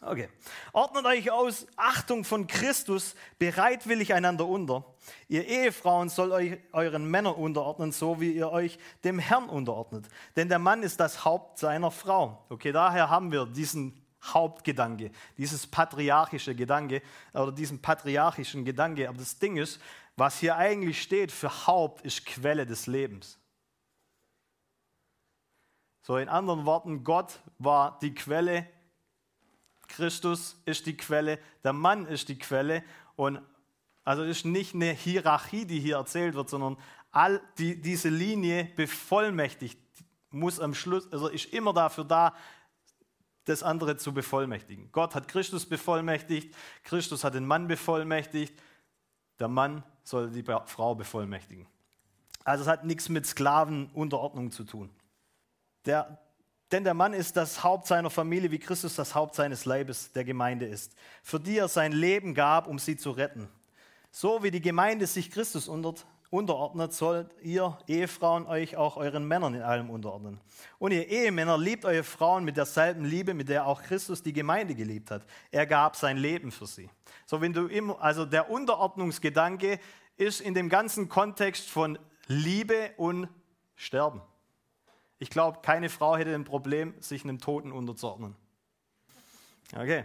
Okay. 0.00 0.28
Ordnet 0.72 1.04
euch 1.06 1.32
aus 1.32 1.66
Achtung 1.74 2.22
von 2.22 2.46
Christus 2.46 3.16
bereitwillig 3.38 4.14
einander 4.14 4.46
unter. 4.46 4.84
Ihr 5.26 5.44
Ehefrauen 5.46 6.08
soll 6.08 6.30
euch 6.30 6.58
euren 6.72 7.10
Männern 7.10 7.34
unterordnen, 7.34 7.90
so 7.90 8.20
wie 8.20 8.30
ihr 8.30 8.50
euch 8.50 8.78
dem 9.02 9.18
Herrn 9.18 9.48
unterordnet. 9.48 10.06
Denn 10.36 10.48
der 10.48 10.60
Mann 10.60 10.84
ist 10.84 11.00
das 11.00 11.24
Haupt 11.24 11.58
seiner 11.58 11.90
Frau. 11.90 12.44
Okay, 12.48 12.70
daher 12.70 13.10
haben 13.10 13.32
wir 13.32 13.46
diesen 13.46 14.00
Hauptgedanke, 14.34 15.10
dieses 15.36 15.66
patriarchische 15.66 16.54
Gedanke 16.54 17.02
oder 17.32 17.52
diesen 17.52 17.80
patriarchischen 17.80 18.64
Gedanke. 18.64 19.08
Aber 19.08 19.18
das 19.18 19.38
Ding 19.38 19.56
ist, 19.56 19.80
was 20.16 20.38
hier 20.38 20.56
eigentlich 20.56 21.02
steht 21.02 21.32
für 21.32 21.66
Haupt, 21.66 22.04
ist 22.04 22.24
Quelle 22.24 22.66
des 22.66 22.86
Lebens. 22.86 23.38
So 26.02 26.16
in 26.16 26.28
anderen 26.28 26.64
Worten, 26.66 27.04
Gott 27.04 27.40
war 27.58 27.98
die 28.00 28.14
Quelle 28.14 28.66
Christus 29.88 30.60
ist 30.64 30.86
die 30.86 30.96
Quelle, 30.96 31.38
der 31.64 31.72
Mann 31.72 32.06
ist 32.06 32.28
die 32.28 32.38
Quelle 32.38 32.82
und 33.16 33.40
also 34.04 34.22
ist 34.22 34.44
nicht 34.44 34.74
eine 34.74 34.92
Hierarchie, 34.92 35.64
die 35.64 35.80
hier 35.80 35.96
erzählt 35.96 36.34
wird, 36.34 36.48
sondern 36.48 36.76
all 37.10 37.40
die, 37.58 37.80
diese 37.80 38.08
Linie 38.08 38.70
bevollmächtigt 38.76 39.78
muss 40.30 40.60
am 40.60 40.74
Schluss, 40.74 41.10
also 41.12 41.28
ist 41.28 41.52
immer 41.52 41.72
dafür 41.72 42.04
da, 42.04 42.34
das 43.46 43.62
andere 43.62 43.96
zu 43.96 44.12
bevollmächtigen. 44.12 44.90
Gott 44.92 45.14
hat 45.14 45.28
Christus 45.28 45.66
bevollmächtigt, 45.66 46.54
Christus 46.82 47.24
hat 47.24 47.34
den 47.34 47.46
Mann 47.46 47.68
bevollmächtigt, 47.68 48.60
der 49.38 49.48
Mann 49.48 49.82
soll 50.04 50.30
die 50.30 50.42
Frau 50.42 50.94
bevollmächtigen. 50.94 51.66
Also 52.44 52.62
es 52.62 52.68
hat 52.68 52.84
nichts 52.84 53.08
mit 53.08 53.26
Sklavenunterordnung 53.26 54.50
zu 54.50 54.64
tun. 54.64 54.90
Der, 55.84 56.18
denn 56.72 56.84
der 56.84 56.94
Mann 56.94 57.12
ist 57.12 57.36
das 57.36 57.62
Haupt 57.62 57.86
seiner 57.86 58.10
Familie, 58.10 58.50
wie 58.50 58.58
Christus 58.58 58.96
das 58.96 59.14
Haupt 59.14 59.36
seines 59.36 59.64
Leibes 59.64 60.12
der 60.12 60.24
Gemeinde 60.24 60.66
ist, 60.66 60.96
für 61.22 61.38
die 61.38 61.58
er 61.58 61.68
sein 61.68 61.92
Leben 61.92 62.34
gab, 62.34 62.66
um 62.66 62.78
sie 62.78 62.96
zu 62.96 63.12
retten. 63.12 63.48
So 64.10 64.42
wie 64.42 64.50
die 64.50 64.60
Gemeinde 64.60 65.06
sich 65.06 65.30
Christus 65.30 65.68
unterordnet, 66.30 66.92
sollt 66.92 67.30
ihr 67.42 67.78
Ehefrauen 67.86 68.46
euch 68.46 68.76
auch 68.76 68.96
euren 68.96 69.26
Männern 69.26 69.54
in 69.54 69.62
allem 69.62 69.90
unterordnen. 69.90 70.40
Und 70.78 70.92
ihr 70.92 71.08
Ehemänner 71.08 71.58
liebt 71.58 71.84
eure 71.84 72.02
Frauen 72.02 72.44
mit 72.44 72.56
derselben 72.56 73.04
Liebe, 73.04 73.34
mit 73.34 73.48
der 73.48 73.66
auch 73.66 73.82
Christus 73.82 74.22
die 74.22 74.32
Gemeinde 74.32 74.74
geliebt 74.74 75.10
hat. 75.10 75.24
Er 75.50 75.66
gab 75.66 75.96
sein 75.96 76.16
Leben 76.16 76.50
für 76.50 76.66
sie. 76.66 76.90
So 77.26 77.40
wenn 77.40 77.52
du 77.52 77.66
immer, 77.66 78.00
also 78.00 78.24
der 78.24 78.50
Unterordnungsgedanke 78.50 79.78
ist 80.16 80.40
in 80.40 80.54
dem 80.54 80.68
ganzen 80.68 81.08
Kontext 81.08 81.68
von 81.68 81.98
Liebe 82.26 82.90
und 82.96 83.28
Sterben. 83.74 84.22
Ich 85.18 85.30
glaube, 85.30 85.60
keine 85.62 85.88
Frau 85.88 86.16
hätte 86.16 86.34
ein 86.34 86.44
Problem, 86.44 86.94
sich 87.00 87.24
einem 87.24 87.38
Toten 87.38 87.72
unterzuordnen. 87.72 88.36
Okay, 89.72 90.04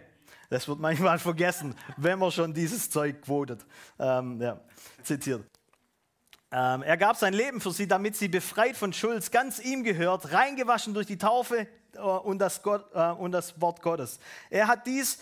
das 0.49 0.67
wird 0.67 0.79
manchmal 0.79 1.19
vergessen, 1.19 1.75
wenn 1.97 2.19
man 2.19 2.31
schon 2.31 2.53
dieses 2.53 2.89
Zeug 2.89 3.21
quotet. 3.21 3.65
Ähm, 3.99 4.41
ja, 4.41 4.60
zitiert. 5.03 5.45
Ähm, 6.51 6.83
er 6.83 6.97
gab 6.97 7.15
sein 7.15 7.33
Leben 7.33 7.61
für 7.61 7.71
sie, 7.71 7.87
damit 7.87 8.17
sie 8.17 8.27
befreit 8.27 8.75
von 8.75 8.91
Schuld, 8.91 9.31
ganz 9.31 9.59
ihm 9.59 9.83
gehört, 9.83 10.33
reingewaschen 10.33 10.93
durch 10.93 11.07
die 11.07 11.17
Taufe 11.17 11.67
äh, 11.93 11.99
und, 11.99 12.39
das 12.39 12.61
Gott, 12.61 12.85
äh, 12.93 13.11
und 13.11 13.31
das 13.31 13.61
Wort 13.61 13.81
Gottes. 13.81 14.19
Er 14.49 14.67
hat 14.67 14.85
dies, 14.85 15.19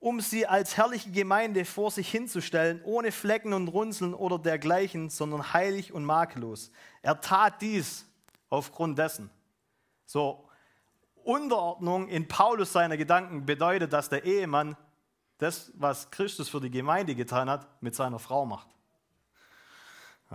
um 0.00 0.20
sie 0.20 0.44
als 0.44 0.76
herrliche 0.76 1.12
Gemeinde 1.12 1.64
vor 1.64 1.92
sich 1.92 2.10
hinzustellen, 2.10 2.80
ohne 2.82 3.12
Flecken 3.12 3.52
und 3.52 3.68
Runzeln 3.68 4.12
oder 4.14 4.40
dergleichen, 4.40 5.08
sondern 5.08 5.52
heilig 5.52 5.92
und 5.92 6.04
makellos. 6.04 6.72
Er 7.02 7.20
tat 7.20 7.62
dies 7.62 8.04
aufgrund 8.50 8.98
dessen. 8.98 9.30
So, 10.04 10.48
Unterordnung 11.22 12.08
in 12.08 12.26
Paulus 12.26 12.72
seiner 12.72 12.96
Gedanken 12.96 13.46
bedeutet, 13.46 13.92
dass 13.92 14.08
der 14.08 14.24
Ehemann 14.24 14.76
das, 15.38 15.70
was 15.76 16.10
Christus 16.10 16.48
für 16.48 16.60
die 16.60 16.70
Gemeinde 16.70 17.14
getan 17.14 17.48
hat, 17.48 17.68
mit 17.80 17.94
seiner 17.94 18.18
Frau 18.18 18.44
macht. 18.44 18.66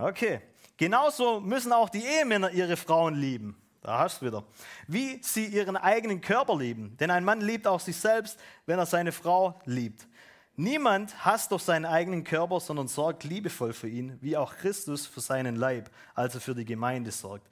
Okay, 0.00 0.40
genauso 0.76 1.40
müssen 1.40 1.72
auch 1.72 1.88
die 1.88 2.04
Ehemänner 2.04 2.52
ihre 2.52 2.76
Frauen 2.76 3.16
lieben. 3.16 3.60
Da 3.80 3.98
hast 3.98 4.22
du 4.22 4.26
wieder. 4.26 4.44
Wie 4.86 5.20
sie 5.22 5.46
ihren 5.46 5.76
eigenen 5.76 6.20
Körper 6.20 6.56
lieben. 6.56 6.96
Denn 6.98 7.10
ein 7.10 7.24
Mann 7.24 7.40
liebt 7.40 7.66
auch 7.66 7.80
sich 7.80 7.96
selbst, 7.96 8.38
wenn 8.66 8.78
er 8.78 8.86
seine 8.86 9.10
Frau 9.10 9.60
liebt. 9.64 10.06
Niemand 10.54 11.24
hasst 11.24 11.50
doch 11.50 11.58
seinen 11.58 11.84
eigenen 11.84 12.22
Körper, 12.22 12.60
sondern 12.60 12.86
sorgt 12.86 13.24
liebevoll 13.24 13.72
für 13.72 13.88
ihn, 13.88 14.18
wie 14.20 14.36
auch 14.36 14.54
Christus 14.54 15.06
für 15.06 15.20
seinen 15.20 15.56
Leib, 15.56 15.90
also 16.14 16.38
für 16.38 16.54
die 16.54 16.64
Gemeinde 16.64 17.10
sorgt. 17.10 17.48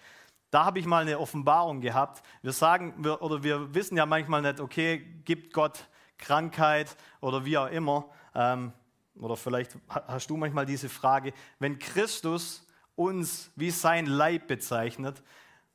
Da 0.50 0.64
habe 0.64 0.78
ich 0.78 0.87
mal 0.87 1.02
eine 1.02 1.18
Offenbarung 1.18 1.80
gehabt. 1.80 2.24
Wir 2.42 2.52
sagen 2.52 3.04
oder 3.04 3.42
wir 3.42 3.74
wissen 3.74 3.96
ja 3.96 4.06
manchmal 4.06 4.42
nicht, 4.42 4.61
okay, 4.61 4.98
gibt 5.24 5.52
Gott 5.52 5.88
Krankheit 6.16 6.96
oder 7.20 7.44
wie 7.44 7.59
auch 7.59 7.70
immer. 7.70 8.09
Ähm, 8.35 8.72
oder 9.20 9.37
vielleicht 9.37 9.76
hast 9.88 10.31
du 10.31 10.37
manchmal 10.37 10.66
diese 10.66 10.88
Frage, 10.88 11.33
wenn 11.59 11.79
Christus 11.79 12.66
uns 12.94 13.50
wie 13.57 13.70
sein 13.70 14.07
Leib 14.07 14.46
bezeichnet 14.46 15.22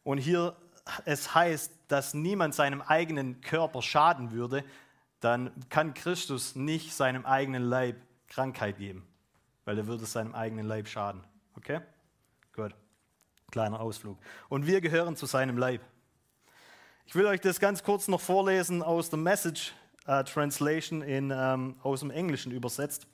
und 0.04 0.18
hier 0.18 0.56
es 1.06 1.34
heißt, 1.36 1.72
dass 1.88 2.14
niemand 2.14 2.56
seinem 2.56 2.82
eigenen 2.82 3.42
Körper 3.42 3.82
schaden 3.82 4.32
würde, 4.32 4.64
dann 5.20 5.52
kann 5.70 5.94
Christus 5.94 6.56
nicht 6.56 6.94
seinem 6.94 7.26
eigenen 7.26 7.64
Leib 7.64 7.98
Krankheit 8.28 8.78
geben, 8.78 9.06
weil 9.66 9.78
er 9.78 9.88
würde 9.88 10.06
seinem 10.06 10.34
eigenen 10.34 10.66
Leib 10.66 10.88
schaden. 10.88 11.24
Okay? 11.56 11.82
Gut. 12.54 12.74
Kleiner 13.52 13.80
Ausflug. 13.80 14.18
Und 14.50 14.66
wir 14.66 14.82
gehören 14.82 15.16
zu 15.16 15.26
seinem 15.26 15.58
Leib. 15.58 15.82
Ich 17.06 17.16
will 17.16 17.26
euch 17.26 17.42
das 17.42 17.60
ganz 17.60 17.84
kurz 17.84 18.08
noch 18.08 18.22
vorlesen 18.22 18.82
aus 18.82 19.10
der 19.10 19.20
Message 19.20 19.74
uh, 20.08 20.24
Translation 20.24 21.02
in, 21.02 21.32
ähm, 21.36 21.76
aus 21.84 22.00
dem 22.00 22.10
Englischen 22.10 22.52
übersetzt. 22.52 23.06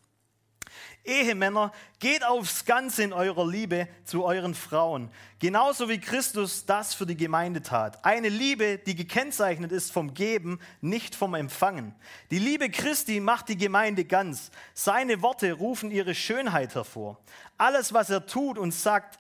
Ehemänner, 1.04 1.72
geht 2.00 2.26
aufs 2.26 2.66
Ganze 2.66 3.04
in 3.04 3.14
eurer 3.14 3.48
Liebe 3.48 3.88
zu 4.04 4.24
euren 4.24 4.54
Frauen, 4.54 5.10
genauso 5.40 5.90
wie 5.90 6.00
Christus 6.00 6.66
das 6.66 6.94
für 6.94 7.06
die 7.06 7.18
Gemeinde 7.18 7.62
tat. 7.62 8.04
Eine 8.04 8.30
Liebe, 8.30 8.78
die 8.78 8.96
gekennzeichnet 8.96 9.72
ist 9.72 9.92
vom 9.92 10.14
Geben, 10.14 10.60
nicht 10.82 11.16
vom 11.16 11.34
Empfangen. 11.34 11.96
Die 12.32 12.40
Liebe 12.40 12.70
Christi 12.70 13.20
macht 13.20 13.50
die 13.50 13.58
Gemeinde 13.58 14.06
ganz. 14.06 14.52
Seine 14.74 15.22
Worte 15.22 15.54
rufen 15.54 15.92
ihre 15.92 16.16
Schönheit 16.16 16.76
hervor. 16.76 17.20
Alles, 17.58 17.94
was 17.94 18.10
er 18.10 18.26
tut 18.26 18.58
und 18.58 18.72
sagt, 18.72 19.20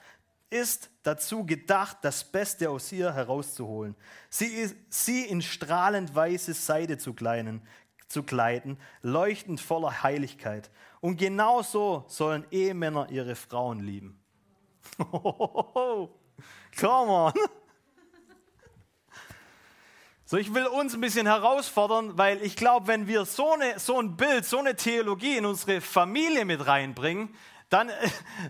ist 0.49 0.89
dazu 1.03 1.45
gedacht, 1.45 1.97
das 2.01 2.23
Beste 2.23 2.69
aus 2.69 2.91
ihr 2.91 3.13
herauszuholen. 3.13 3.95
Sie, 4.29 4.69
sie 4.89 5.25
in 5.25 5.41
strahlend 5.41 6.13
weiße 6.15 6.53
Seide 6.53 6.97
zu, 6.97 7.13
kleinen, 7.13 7.61
zu 8.07 8.23
kleiden, 8.23 8.77
leuchtend 9.01 9.59
voller 9.59 10.03
Heiligkeit. 10.03 10.69
Und 10.99 11.17
genau 11.17 11.61
so 11.61 12.05
sollen 12.07 12.45
Ehemänner 12.51 13.09
ihre 13.09 13.35
Frauen 13.35 13.79
lieben. 13.79 14.19
Come 14.97 16.11
on! 16.81 17.33
So, 20.29 20.35
ich 20.35 20.53
will 20.53 20.65
uns 20.65 20.93
ein 20.93 20.99
bisschen 20.99 21.25
herausfordern, 21.25 22.17
weil 22.17 22.41
ich 22.41 22.57
glaube, 22.57 22.87
wenn 22.87 23.07
wir 23.07 23.23
so, 23.23 23.53
eine, 23.53 23.79
so 23.79 23.97
ein 23.97 24.17
Bild, 24.17 24.43
so 24.43 24.57
eine 24.57 24.75
Theologie 24.75 25.37
in 25.37 25.45
unsere 25.45 25.79
Familie 25.79 26.43
mit 26.43 26.67
reinbringen, 26.67 27.33
dann, 27.69 27.89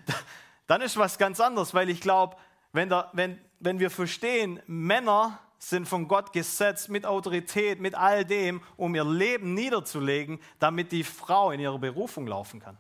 dann 0.68 0.82
ist 0.82 0.98
was 0.98 1.20
ganz 1.20 1.40
anderes, 1.40 1.76
weil 1.76 1.92
ich 1.92 2.02
glaube, 2.02 2.36
wenn, 2.74 2.92
wenn, 3.14 3.40
wenn 3.60 3.80
wir 3.80 3.92
verstehen, 3.92 4.60
Männer 4.66 5.40
sind 5.60 5.88
von 5.88 6.08
Gott 6.08 6.34
gesetzt 6.34 6.90
mit 6.90 7.06
Autorität, 7.06 7.80
mit 7.80 7.96
all 7.96 8.26
dem, 8.26 8.62
um 8.76 8.94
ihr 8.96 9.04
Leben 9.04 9.54
niederzulegen, 9.54 10.40
damit 10.60 10.92
die 10.92 11.04
Frau 11.04 11.52
in 11.52 11.60
ihre 11.60 11.80
Berufung 11.80 12.28
laufen 12.28 12.60
kann. 12.60 12.78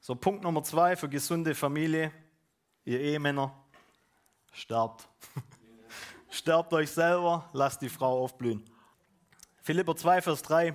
So, 0.00 0.14
Punkt 0.14 0.42
Nummer 0.42 0.62
zwei 0.62 0.96
für 0.96 1.08
gesunde 1.08 1.54
Familie, 1.54 2.10
ihr 2.84 3.00
Ehemänner, 3.00 3.52
sterbt. 4.52 5.08
sterbt 6.30 6.72
euch 6.72 6.90
selber, 6.90 7.48
lasst 7.52 7.82
die 7.82 7.88
Frau 7.88 8.22
aufblühen. 8.22 8.64
Philipper 9.62 9.94
2, 9.94 10.22
Vers 10.22 10.42
3, 10.42 10.74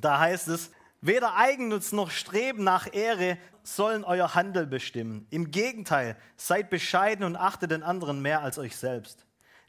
da 0.00 0.18
heißt 0.18 0.48
es, 0.48 0.72
weder 1.00 1.36
Eigennutz 1.36 1.92
noch 1.92 2.10
Streben 2.10 2.64
nach 2.64 2.92
Ehre 2.92 3.38
sollen 3.62 4.02
euer 4.02 4.34
Handel 4.34 4.66
bestimmen. 4.66 5.28
Im 5.30 5.52
Gegenteil, 5.52 6.16
seid 6.36 6.70
bescheiden 6.70 7.24
und 7.24 7.36
achtet 7.36 7.70
den 7.70 7.84
anderen 7.84 8.20
mehr 8.20 8.42
als 8.42 8.58
euch 8.58 8.76
selbst. 8.76 9.26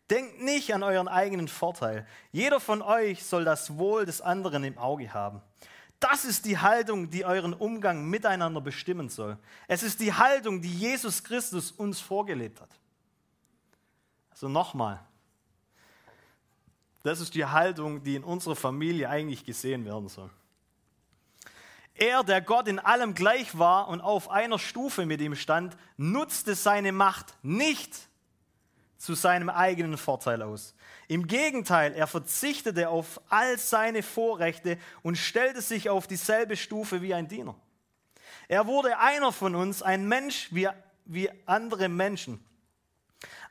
Denkt 0.10 0.42
nicht 0.42 0.74
an 0.74 0.84
euren 0.84 1.08
eigenen 1.08 1.48
Vorteil. 1.48 2.06
Jeder 2.32 2.60
von 2.60 2.82
euch 2.82 3.24
soll 3.24 3.46
das 3.46 3.78
Wohl 3.78 4.06
des 4.06 4.22
anderen 4.22 4.64
im 4.64 4.78
Auge 4.78 5.14
haben. 5.14 5.42
Das 6.02 6.26
ist 6.26 6.46
die 6.46 6.58
Haltung, 6.58 7.10
die 7.10 7.26
euren 7.26 7.54
Umgang 7.54 8.10
miteinander 8.10 8.60
bestimmen 8.60 9.08
soll. 9.10 9.38
Es 9.68 9.84
ist 9.84 10.00
die 10.00 10.12
Haltung, 10.12 10.62
die 10.62 10.74
Jesus 10.74 11.24
Christus 11.24 11.72
uns 11.72 12.00
vorgelebt 12.00 12.60
hat. 12.60 12.72
Also 14.32 14.50
nochmal, 14.50 15.00
das 17.04 17.20
ist 17.20 17.36
die 17.36 17.46
Haltung, 17.46 18.04
die 18.04 18.16
in 18.16 18.24
unserer 18.24 18.56
Familie 18.56 19.10
eigentlich 19.10 19.46
gesehen 19.46 19.86
werden 19.86 20.08
soll. 20.10 20.30
Er, 21.94 22.24
der 22.24 22.42
Gott 22.42 22.68
in 22.68 22.80
allem 22.80 23.14
gleich 23.14 23.58
war 23.58 23.88
und 23.88 24.02
auf 24.02 24.30
einer 24.32 24.58
Stufe 24.58 25.06
mit 25.06 25.22
ihm 25.22 25.36
stand, 25.36 25.78
nutzte 25.98 26.56
seine 26.56 26.92
Macht 26.92 27.36
nicht 27.44 28.10
zu 29.02 29.16
seinem 29.16 29.50
eigenen 29.50 29.98
Vorteil 29.98 30.44
aus. 30.44 30.76
Im 31.08 31.26
Gegenteil, 31.26 31.94
er 31.94 32.06
verzichtete 32.06 32.90
auf 32.90 33.20
all 33.30 33.58
seine 33.58 34.04
Vorrechte 34.04 34.78
und 35.02 35.18
stellte 35.18 35.62
sich 35.64 35.90
auf 35.90 36.06
dieselbe 36.06 36.56
Stufe 36.56 37.02
wie 37.02 37.16
ein 37.16 37.28
Diener. 37.28 37.56
Er 38.48 38.68
wurde 38.68 39.00
einer 39.00 39.32
von 39.32 39.56
uns, 39.56 39.82
ein 39.82 40.08
Mensch 40.08 40.50
wie, 40.52 40.70
wie 41.06 41.32
andere 41.48 41.90
Menschen. 41.90 42.46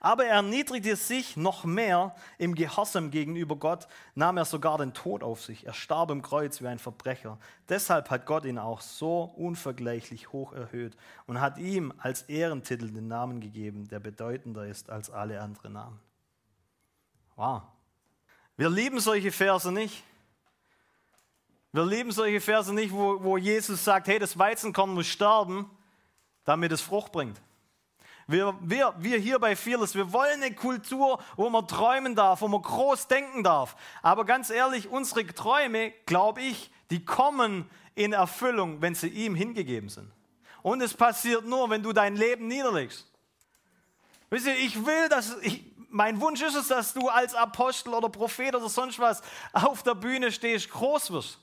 Aber 0.03 0.25
er 0.25 0.37
erniedrigte 0.37 0.97
sich 0.97 1.37
noch 1.37 1.65
mehr 1.65 2.15
im 2.39 2.55
Gehorsam 2.55 3.11
gegenüber 3.11 3.55
Gott, 3.57 3.87
nahm 4.15 4.39
er 4.39 4.47
sogar 4.47 4.79
den 4.79 4.95
Tod 4.95 5.23
auf 5.23 5.43
sich. 5.43 5.67
Er 5.67 5.75
starb 5.75 6.11
im 6.11 6.23
Kreuz 6.23 6.63
wie 6.63 6.69
ein 6.69 6.79
Verbrecher. 6.79 7.39
Deshalb 7.69 8.09
hat 8.09 8.25
Gott 8.25 8.47
ihn 8.47 8.59
auch 8.59 8.81
so 8.81 9.25
unvergleichlich 9.37 10.33
hoch 10.33 10.55
erhöht 10.55 10.97
und 11.27 11.43
hat 11.43 11.59
ihm 11.59 11.93
als 11.99 12.23
Ehrentitel 12.23 12.91
den 12.91 13.09
Namen 13.09 13.41
gegeben, 13.41 13.89
der 13.89 14.01
bedeutender 14.01 14.67
ist 14.67 14.89
als 14.89 15.11
alle 15.11 15.39
anderen 15.43 15.75
Namen. 15.75 16.01
Wow. 17.37 17.63
Wir 18.57 18.71
lieben 18.71 19.01
solche 19.01 19.31
Verse 19.31 19.71
nicht. 19.71 20.03
Wir 21.73 21.85
lieben 21.85 22.11
solche 22.11 22.41
Verse 22.41 22.75
nicht, 22.75 22.93
wo, 22.93 23.23
wo 23.23 23.37
Jesus 23.37 23.85
sagt, 23.85 24.09
hey, 24.09 24.19
das 24.19 24.39
Weizenkorn 24.39 24.95
muss 24.95 25.07
sterben, 25.07 25.71
damit 26.45 26.73
es 26.73 26.81
Frucht 26.81 27.13
bringt. 27.13 27.41
Wir, 28.31 28.57
wir, 28.61 28.95
wir 28.97 29.19
hier 29.19 29.41
bei 29.41 29.57
Fearless, 29.57 29.97
wir 29.97 30.13
wollen 30.13 30.41
eine 30.41 30.55
Kultur, 30.55 31.21
wo 31.35 31.51
man 31.51 31.67
träumen 31.67 32.15
darf, 32.15 32.43
wo 32.43 32.49
man 32.49 32.63
groß 32.63 33.09
denken 33.09 33.43
darf. 33.43 33.75
Aber 34.03 34.25
ganz 34.25 34.51
ehrlich, 34.51 34.89
unsere 34.89 35.27
Träume, 35.27 35.93
glaube 36.07 36.41
ich, 36.41 36.71
die 36.91 37.05
kommen 37.05 37.69
in 37.97 38.13
Erfüllung, 38.13 38.81
wenn 38.81 38.95
sie 38.95 39.09
ihm 39.09 39.35
hingegeben 39.35 39.89
sind. 39.89 40.13
Und 40.63 40.81
es 40.81 40.95
passiert 40.95 41.45
nur, 41.45 41.71
wenn 41.71 41.83
du 41.83 41.93
dein 41.93 42.15
Leben 42.15 42.47
niederlegst. 42.47 43.11
Wisst 44.29 44.47
ihr, 44.47 44.57
ich 44.57 44.87
will, 44.87 45.09
dass 45.09 45.37
ich, 45.43 45.65
mein 45.89 46.21
Wunsch 46.21 46.41
ist 46.41 46.55
es, 46.55 46.69
dass 46.69 46.95
du 46.95 47.09
als 47.09 47.35
Apostel 47.35 47.93
oder 47.95 48.09
Prophet 48.09 48.55
oder 48.55 48.69
sonst 48.69 49.01
was 49.01 49.23
auf 49.53 49.83
der 49.83 49.97
Bühne 49.97 50.31
stehst, 50.31 50.71
groß 50.71 51.11
wirst. 51.11 51.41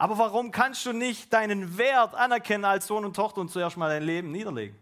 Aber 0.00 0.16
warum 0.16 0.50
kannst 0.50 0.86
du 0.86 0.94
nicht 0.94 1.30
deinen 1.30 1.76
Wert 1.76 2.14
anerkennen 2.14 2.64
als 2.64 2.86
Sohn 2.86 3.04
und 3.04 3.14
Tochter 3.14 3.42
und 3.42 3.50
zuerst 3.50 3.76
mal 3.76 3.90
dein 3.90 4.02
Leben 4.02 4.32
niederlegen? 4.32 4.74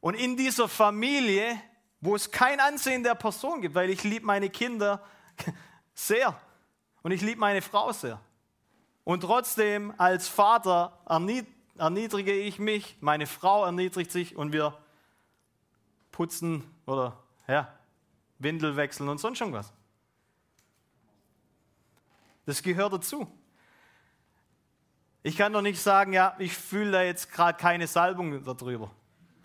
Und 0.00 0.16
in 0.16 0.36
dieser 0.36 0.68
Familie, 0.68 1.58
wo 2.02 2.14
es 2.14 2.30
kein 2.30 2.60
Ansehen 2.60 3.02
der 3.02 3.14
Person 3.14 3.62
gibt, 3.62 3.74
weil 3.74 3.88
ich 3.88 4.04
liebe 4.04 4.26
meine 4.26 4.50
Kinder 4.50 5.02
sehr 5.94 6.38
und 7.02 7.12
ich 7.12 7.22
liebe 7.22 7.40
meine 7.40 7.62
Frau 7.62 7.90
sehr. 7.92 8.20
Und 9.02 9.22
trotzdem 9.22 9.94
als 9.96 10.28
Vater 10.28 10.98
erniedrige 11.06 12.34
ich 12.34 12.58
mich, 12.58 12.98
meine 13.00 13.26
Frau 13.26 13.64
erniedrigt 13.64 14.12
sich 14.12 14.36
und 14.36 14.52
wir 14.52 14.76
putzen 16.10 16.70
oder 16.84 17.18
ja, 17.48 17.72
Windel 18.38 18.76
wechseln 18.76 19.08
und 19.08 19.16
sonst 19.16 19.38
schon 19.38 19.54
was. 19.54 19.72
Das 22.44 22.62
gehört 22.62 22.92
dazu. 22.92 23.26
Ich 25.22 25.36
kann 25.36 25.52
doch 25.52 25.62
nicht 25.62 25.80
sagen, 25.80 26.12
ja, 26.12 26.34
ich 26.38 26.52
fühle 26.52 26.90
da 26.90 27.02
jetzt 27.02 27.30
gerade 27.30 27.56
keine 27.56 27.86
Salbung 27.86 28.42
darüber. 28.42 28.90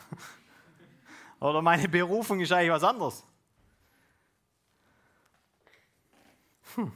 Oder 1.39 1.61
meine 1.61 1.87
Berufung 1.87 2.39
ist 2.39 2.51
eigentlich 2.51 2.71
was 2.71 2.83
anderes. 2.83 3.23
Hm. 6.75 6.91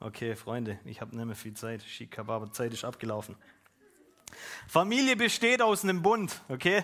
Okay, 0.00 0.34
Freunde, 0.34 0.80
ich 0.84 1.00
habe 1.00 1.14
nicht 1.14 1.24
mehr 1.24 1.36
viel 1.36 1.54
Zeit. 1.54 1.84
aber 2.16 2.50
Zeit 2.50 2.72
ist 2.72 2.84
abgelaufen. 2.84 3.36
Familie 4.66 5.14
besteht 5.14 5.62
aus 5.62 5.84
einem 5.84 6.02
Bund, 6.02 6.40
okay? 6.48 6.82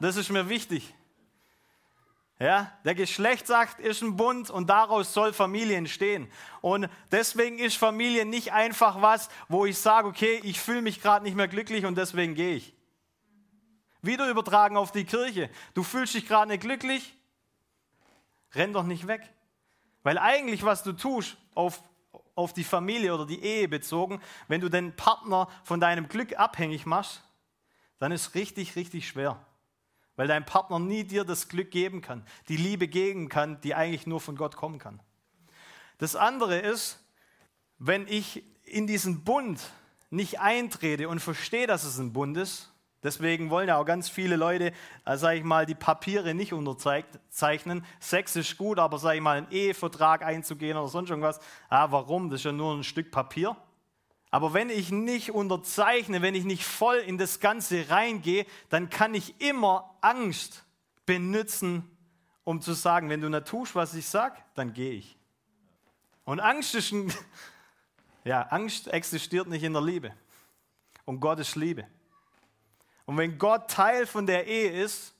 Das 0.00 0.16
ist 0.16 0.30
mir 0.30 0.48
wichtig. 0.48 0.92
Ja, 2.38 2.70
der 2.84 2.94
Geschlechtsakt 2.94 3.80
ist 3.80 4.02
ein 4.02 4.16
Bund 4.16 4.50
und 4.50 4.68
daraus 4.68 5.14
soll 5.14 5.32
Familie 5.32 5.76
entstehen. 5.76 6.30
Und 6.60 6.90
deswegen 7.10 7.58
ist 7.58 7.78
Familie 7.78 8.26
nicht 8.26 8.52
einfach 8.52 9.00
was, 9.00 9.30
wo 9.48 9.64
ich 9.64 9.78
sage, 9.78 10.06
okay, 10.06 10.40
ich 10.44 10.60
fühle 10.60 10.82
mich 10.82 11.00
gerade 11.00 11.24
nicht 11.24 11.34
mehr 11.34 11.48
glücklich 11.48 11.86
und 11.86 11.96
deswegen 11.96 12.34
gehe 12.34 12.56
ich. 12.56 12.74
Wieder 14.02 14.28
übertragen 14.28 14.76
auf 14.76 14.92
die 14.92 15.04
Kirche. 15.04 15.48
Du 15.72 15.82
fühlst 15.82 16.12
dich 16.12 16.28
gerade 16.28 16.50
nicht 16.50 16.60
glücklich, 16.60 17.14
renn 18.52 18.74
doch 18.74 18.84
nicht 18.84 19.06
weg. 19.06 19.32
Weil 20.02 20.18
eigentlich, 20.18 20.62
was 20.62 20.82
du 20.82 20.92
tust, 20.92 21.38
auf, 21.54 21.82
auf 22.34 22.52
die 22.52 22.64
Familie 22.64 23.14
oder 23.14 23.24
die 23.24 23.42
Ehe 23.42 23.66
bezogen, 23.66 24.20
wenn 24.46 24.60
du 24.60 24.68
den 24.68 24.94
Partner 24.94 25.48
von 25.64 25.80
deinem 25.80 26.06
Glück 26.06 26.38
abhängig 26.38 26.84
machst, 26.84 27.22
dann 27.98 28.12
ist 28.12 28.34
richtig, 28.34 28.76
richtig 28.76 29.08
schwer 29.08 29.42
weil 30.16 30.28
dein 30.28 30.44
Partner 30.44 30.78
nie 30.78 31.04
dir 31.04 31.24
das 31.24 31.48
Glück 31.48 31.70
geben 31.70 32.00
kann, 32.00 32.26
die 32.48 32.56
Liebe 32.56 32.88
geben 32.88 33.28
kann, 33.28 33.60
die 33.60 33.74
eigentlich 33.74 34.06
nur 34.06 34.20
von 34.20 34.36
Gott 34.36 34.56
kommen 34.56 34.78
kann. 34.78 35.00
Das 35.98 36.16
andere 36.16 36.58
ist, 36.58 37.02
wenn 37.78 38.06
ich 38.08 38.42
in 38.64 38.86
diesen 38.86 39.24
Bund 39.24 39.60
nicht 40.10 40.40
eintrete 40.40 41.08
und 41.08 41.20
verstehe, 41.20 41.66
dass 41.66 41.84
es 41.84 41.98
ein 41.98 42.12
Bund 42.12 42.36
ist, 42.36 42.72
deswegen 43.02 43.50
wollen 43.50 43.68
ja 43.68 43.76
auch 43.76 43.84
ganz 43.84 44.08
viele 44.08 44.36
Leute, 44.36 44.72
äh, 45.04 45.16
sage 45.16 45.38
ich 45.38 45.44
mal, 45.44 45.66
die 45.66 45.74
Papiere 45.74 46.34
nicht 46.34 46.52
unterzeichnen. 46.52 47.84
Sex 48.00 48.36
ist 48.36 48.56
gut, 48.56 48.78
aber 48.78 48.98
sage 48.98 49.16
ich 49.16 49.22
mal, 49.22 49.38
einen 49.38 49.50
Ehevertrag 49.50 50.22
einzugehen 50.22 50.76
oder 50.76 50.88
sonst 50.88 51.10
irgendwas, 51.10 51.40
ah, 51.68 51.90
warum? 51.90 52.30
Das 52.30 52.40
ist 52.40 52.44
ja 52.44 52.52
nur 52.52 52.74
ein 52.74 52.84
Stück 52.84 53.10
Papier. 53.10 53.56
Aber 54.36 54.52
wenn 54.52 54.68
ich 54.68 54.90
nicht 54.90 55.30
unterzeichne, 55.30 56.20
wenn 56.20 56.34
ich 56.34 56.44
nicht 56.44 56.62
voll 56.62 56.96
in 56.96 57.16
das 57.16 57.40
Ganze 57.40 57.88
reingehe, 57.88 58.44
dann 58.68 58.90
kann 58.90 59.14
ich 59.14 59.40
immer 59.40 59.96
Angst 60.02 60.62
benutzen, 61.06 61.90
um 62.44 62.60
zu 62.60 62.74
sagen, 62.74 63.08
wenn 63.08 63.22
du 63.22 63.30
nicht 63.30 63.46
tust, 63.46 63.74
was 63.74 63.94
ich 63.94 64.06
sage, 64.06 64.36
dann 64.54 64.74
gehe 64.74 64.92
ich. 64.92 65.16
Und 66.26 66.40
Angst 66.40 66.74
ist 66.74 66.92
ein, 66.92 67.10
ja, 68.24 68.42
Angst 68.42 68.88
existiert 68.88 69.48
nicht 69.48 69.62
in 69.62 69.72
der 69.72 69.80
Liebe. 69.80 70.12
Und 71.06 71.20
Gott 71.20 71.38
ist 71.38 71.56
Liebe. 71.56 71.86
Und 73.06 73.16
wenn 73.16 73.38
Gott 73.38 73.70
Teil 73.70 74.04
von 74.04 74.26
der 74.26 74.46
Ehe 74.46 74.70
ist, 74.70 75.14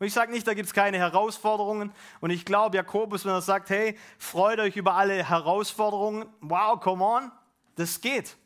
und 0.00 0.08
ich 0.08 0.12
sage 0.12 0.32
nicht, 0.32 0.44
da 0.44 0.54
gibt 0.54 0.66
es 0.66 0.74
keine 0.74 0.98
Herausforderungen. 0.98 1.92
Und 2.20 2.30
ich 2.30 2.44
glaube, 2.44 2.76
Jakobus, 2.78 3.24
wenn 3.24 3.30
er 3.30 3.42
sagt, 3.42 3.70
hey, 3.70 3.96
freut 4.18 4.58
euch 4.58 4.74
über 4.74 4.94
alle 4.94 5.22
Herausforderungen, 5.22 6.26
wow, 6.40 6.80
come 6.80 7.04
on, 7.04 7.30
das 7.76 8.00
geht 8.00 8.36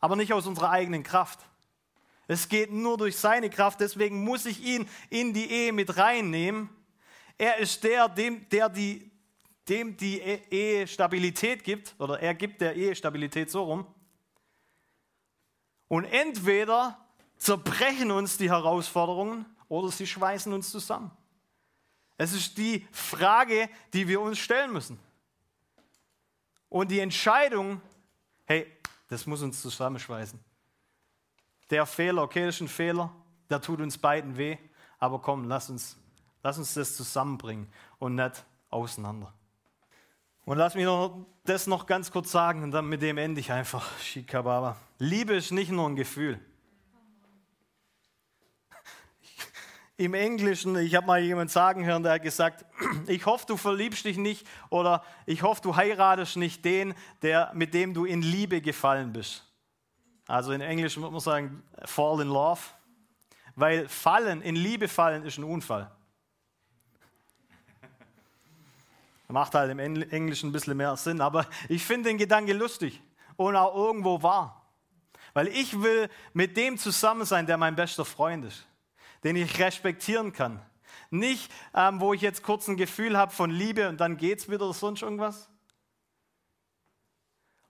aber 0.00 0.16
nicht 0.16 0.32
aus 0.32 0.46
unserer 0.46 0.70
eigenen 0.70 1.02
Kraft. 1.02 1.40
Es 2.26 2.48
geht 2.48 2.72
nur 2.72 2.96
durch 2.96 3.16
seine 3.16 3.50
Kraft, 3.50 3.80
deswegen 3.80 4.22
muss 4.24 4.46
ich 4.46 4.62
ihn 4.62 4.88
in 5.10 5.34
die 5.34 5.50
Ehe 5.50 5.72
mit 5.72 5.96
reinnehmen. 5.96 6.70
Er 7.36 7.58
ist 7.58 7.82
der, 7.84 8.08
dem, 8.08 8.48
der 8.50 8.68
die, 8.68 9.10
dem 9.68 9.96
die 9.96 10.20
e-, 10.20 10.42
Ehe 10.50 10.86
Stabilität 10.86 11.64
gibt, 11.64 11.94
oder 11.98 12.20
er 12.20 12.34
gibt 12.34 12.60
der 12.60 12.74
Ehe 12.76 12.94
Stabilität 12.94 13.50
so 13.50 13.64
rum. 13.64 13.86
Und 15.88 16.04
entweder 16.04 17.04
zerbrechen 17.36 18.12
uns 18.12 18.36
die 18.36 18.50
Herausforderungen 18.50 19.44
oder 19.68 19.90
sie 19.90 20.06
schweißen 20.06 20.52
uns 20.52 20.70
zusammen. 20.70 21.10
Es 22.16 22.32
ist 22.32 22.58
die 22.58 22.86
Frage, 22.92 23.68
die 23.92 24.06
wir 24.06 24.20
uns 24.20 24.38
stellen 24.38 24.72
müssen. 24.72 25.00
Und 26.68 26.90
die 26.90 27.00
Entscheidung, 27.00 27.80
hey, 28.44 28.70
das 29.10 29.26
muss 29.26 29.42
uns 29.42 29.60
zusammenschweißen. 29.60 30.38
Der 31.68 31.84
Fehler, 31.84 32.22
okay, 32.22 32.46
das 32.46 32.54
ist 32.54 32.62
ein 32.62 32.68
Fehler, 32.68 33.10
der 33.50 33.60
tut 33.60 33.80
uns 33.80 33.98
beiden 33.98 34.36
weh, 34.36 34.56
aber 34.98 35.18
komm, 35.18 35.44
lass 35.44 35.68
uns, 35.68 35.96
lass 36.42 36.58
uns 36.58 36.74
das 36.74 36.96
zusammenbringen 36.96 37.68
und 37.98 38.14
nicht 38.14 38.44
auseinander. 38.70 39.32
Und 40.44 40.58
lass 40.58 40.74
mich 40.74 40.84
noch 40.84 41.26
das 41.44 41.66
noch 41.66 41.86
ganz 41.86 42.10
kurz 42.10 42.30
sagen 42.30 42.62
und 42.62 42.70
dann 42.70 42.88
mit 42.88 43.02
dem 43.02 43.18
ende 43.18 43.40
ich 43.40 43.52
einfach. 43.52 43.98
Shikababa. 43.98 44.76
Liebe 44.98 45.34
ist 45.34 45.50
nicht 45.50 45.70
nur 45.70 45.88
ein 45.88 45.96
Gefühl. 45.96 46.40
Im 50.00 50.14
Englischen, 50.14 50.76
ich 50.78 50.94
habe 50.94 51.06
mal 51.06 51.20
jemanden 51.20 51.50
sagen 51.50 51.84
hören, 51.84 52.02
der 52.02 52.12
hat 52.12 52.22
gesagt, 52.22 52.64
ich 53.06 53.26
hoffe, 53.26 53.44
du 53.46 53.58
verliebst 53.58 54.06
dich 54.06 54.16
nicht 54.16 54.46
oder 54.70 55.04
ich 55.26 55.42
hoffe, 55.42 55.60
du 55.60 55.76
heiratest 55.76 56.38
nicht 56.38 56.64
den, 56.64 56.94
der, 57.20 57.50
mit 57.52 57.74
dem 57.74 57.92
du 57.92 58.06
in 58.06 58.22
Liebe 58.22 58.62
gefallen 58.62 59.12
bist. 59.12 59.44
Also 60.26 60.52
in 60.52 60.62
Englisch 60.62 60.96
würde 60.96 61.10
man 61.10 61.20
sagen, 61.20 61.62
fall 61.84 62.18
in 62.22 62.28
love. 62.28 62.60
Weil 63.56 63.88
fallen, 63.88 64.40
in 64.40 64.56
Liebe 64.56 64.88
fallen, 64.88 65.22
ist 65.22 65.36
ein 65.36 65.44
Unfall. 65.44 65.90
Macht 69.28 69.54
halt 69.54 69.70
im 69.70 69.78
Englischen 69.78 70.48
ein 70.48 70.52
bisschen 70.52 70.78
mehr 70.78 70.96
Sinn, 70.96 71.20
aber 71.20 71.44
ich 71.68 71.84
finde 71.84 72.08
den 72.08 72.16
Gedanke 72.16 72.54
lustig 72.54 73.02
und 73.36 73.54
auch 73.54 73.74
irgendwo 73.74 74.22
wahr. 74.22 74.64
Weil 75.34 75.48
ich 75.48 75.82
will 75.82 76.08
mit 76.32 76.56
dem 76.56 76.78
zusammen 76.78 77.26
sein, 77.26 77.44
der 77.44 77.58
mein 77.58 77.76
bester 77.76 78.06
Freund 78.06 78.46
ist 78.46 78.66
den 79.24 79.36
ich 79.36 79.58
respektieren 79.58 80.32
kann. 80.32 80.60
Nicht, 81.10 81.50
ähm, 81.74 82.00
wo 82.00 82.14
ich 82.14 82.20
jetzt 82.20 82.42
kurz 82.42 82.68
ein 82.68 82.76
Gefühl 82.76 83.16
habe 83.16 83.32
von 83.32 83.50
Liebe 83.50 83.88
und 83.88 84.00
dann 84.00 84.16
geht 84.16 84.38
es 84.38 84.50
wieder 84.50 84.64
oder 84.64 84.74
sonst 84.74 85.02
irgendwas. 85.02 85.48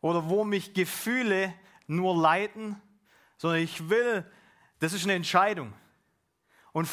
Oder 0.01 0.29
wo 0.29 0.45
mich 0.45 0.75
Gefühle 0.75 1.55
nur 1.87 2.17
leiten, 2.17 2.81
sondern 3.37 3.61
ich 3.61 3.89
will, 3.89 4.25
das 4.79 4.93
ist 4.93 5.05
eine 5.05 5.15
Entscheidung. 5.15 5.73
Und 6.73 6.89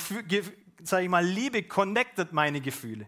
sage 0.84 1.04
ich 1.04 1.10
mal, 1.10 1.26
Liebe 1.26 1.64
connectet 1.64 2.34
meine 2.34 2.62
Gefühle. 2.62 3.08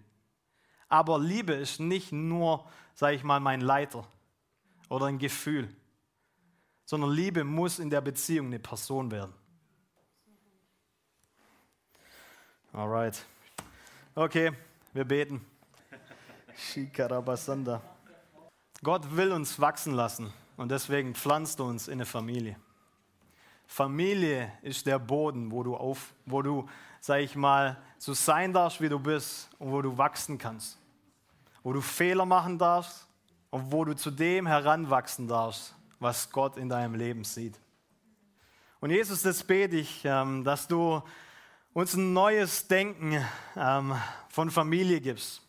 Aber 0.88 1.20
Liebe 1.20 1.54
ist 1.54 1.80
nicht 1.80 2.12
nur, 2.12 2.68
sage 2.94 3.16
ich 3.16 3.24
mal, 3.24 3.40
mein 3.40 3.62
Leiter 3.62 4.08
oder 4.90 5.06
ein 5.06 5.20
Gefühl, 5.20 5.74
sondern 6.86 7.12
Liebe 7.12 7.44
muss 7.44 7.80
in 7.80 7.90
der 7.90 8.02
Beziehung 8.02 8.48
eine 8.48 8.60
Person 8.60 9.12
werden. 9.12 9.34
Alright. 12.72 13.26
Okay, 14.14 14.52
wir 14.94 15.04
beten. 15.04 15.44
Shikarabasanda. 16.56 17.82
Gott 18.84 19.16
will 19.16 19.32
uns 19.32 19.60
wachsen 19.60 19.94
lassen 19.94 20.32
und 20.56 20.70
deswegen 20.70 21.16
pflanzt 21.16 21.58
du 21.60 21.64
uns 21.64 21.88
in 21.88 21.94
eine 21.94 22.06
Familie. 22.06 22.58
Familie 23.66 24.52
ist 24.62 24.86
der 24.86 25.00
Boden, 25.00 25.52
wo 25.52 25.64
du 25.64 25.76
auf, 25.76 26.14
wo 26.28 26.44
du, 26.44 26.70
sag 27.02 27.22
ich 27.22 27.36
mal, 27.36 27.78
so 27.98 28.14
sein 28.14 28.54
darfst, 28.54 28.82
wie 28.82 28.90
du 28.90 29.00
bist 29.00 29.50
und 29.58 29.72
wo 29.72 29.82
du 29.82 29.98
wachsen 29.98 30.38
kannst. 30.38 30.78
Wo 31.64 31.74
du 31.74 31.82
Fehler 31.82 32.26
machen 32.26 32.60
darfst 32.60 33.08
und 33.50 33.72
wo 33.72 33.84
du 33.84 33.96
zu 33.96 34.12
dem 34.12 34.46
heranwachsen 34.46 35.28
darfst, 35.28 35.74
was 36.00 36.30
Gott 36.30 36.56
in 36.56 36.70
deinem 36.70 36.94
Leben 36.94 37.24
sieht. 37.24 37.60
Und 38.80 38.92
Jesus, 38.92 39.24
das 39.24 39.44
bete 39.44 39.76
ich, 39.76 40.06
ähm, 40.06 40.44
dass 40.44 40.68
du 40.68 41.02
uns 41.80 41.94
ein 41.94 42.12
neues 42.12 42.68
Denken 42.68 43.26
ähm, 43.56 43.96
von 44.28 44.52
Familie 44.52 45.00
gibst. 45.00 45.42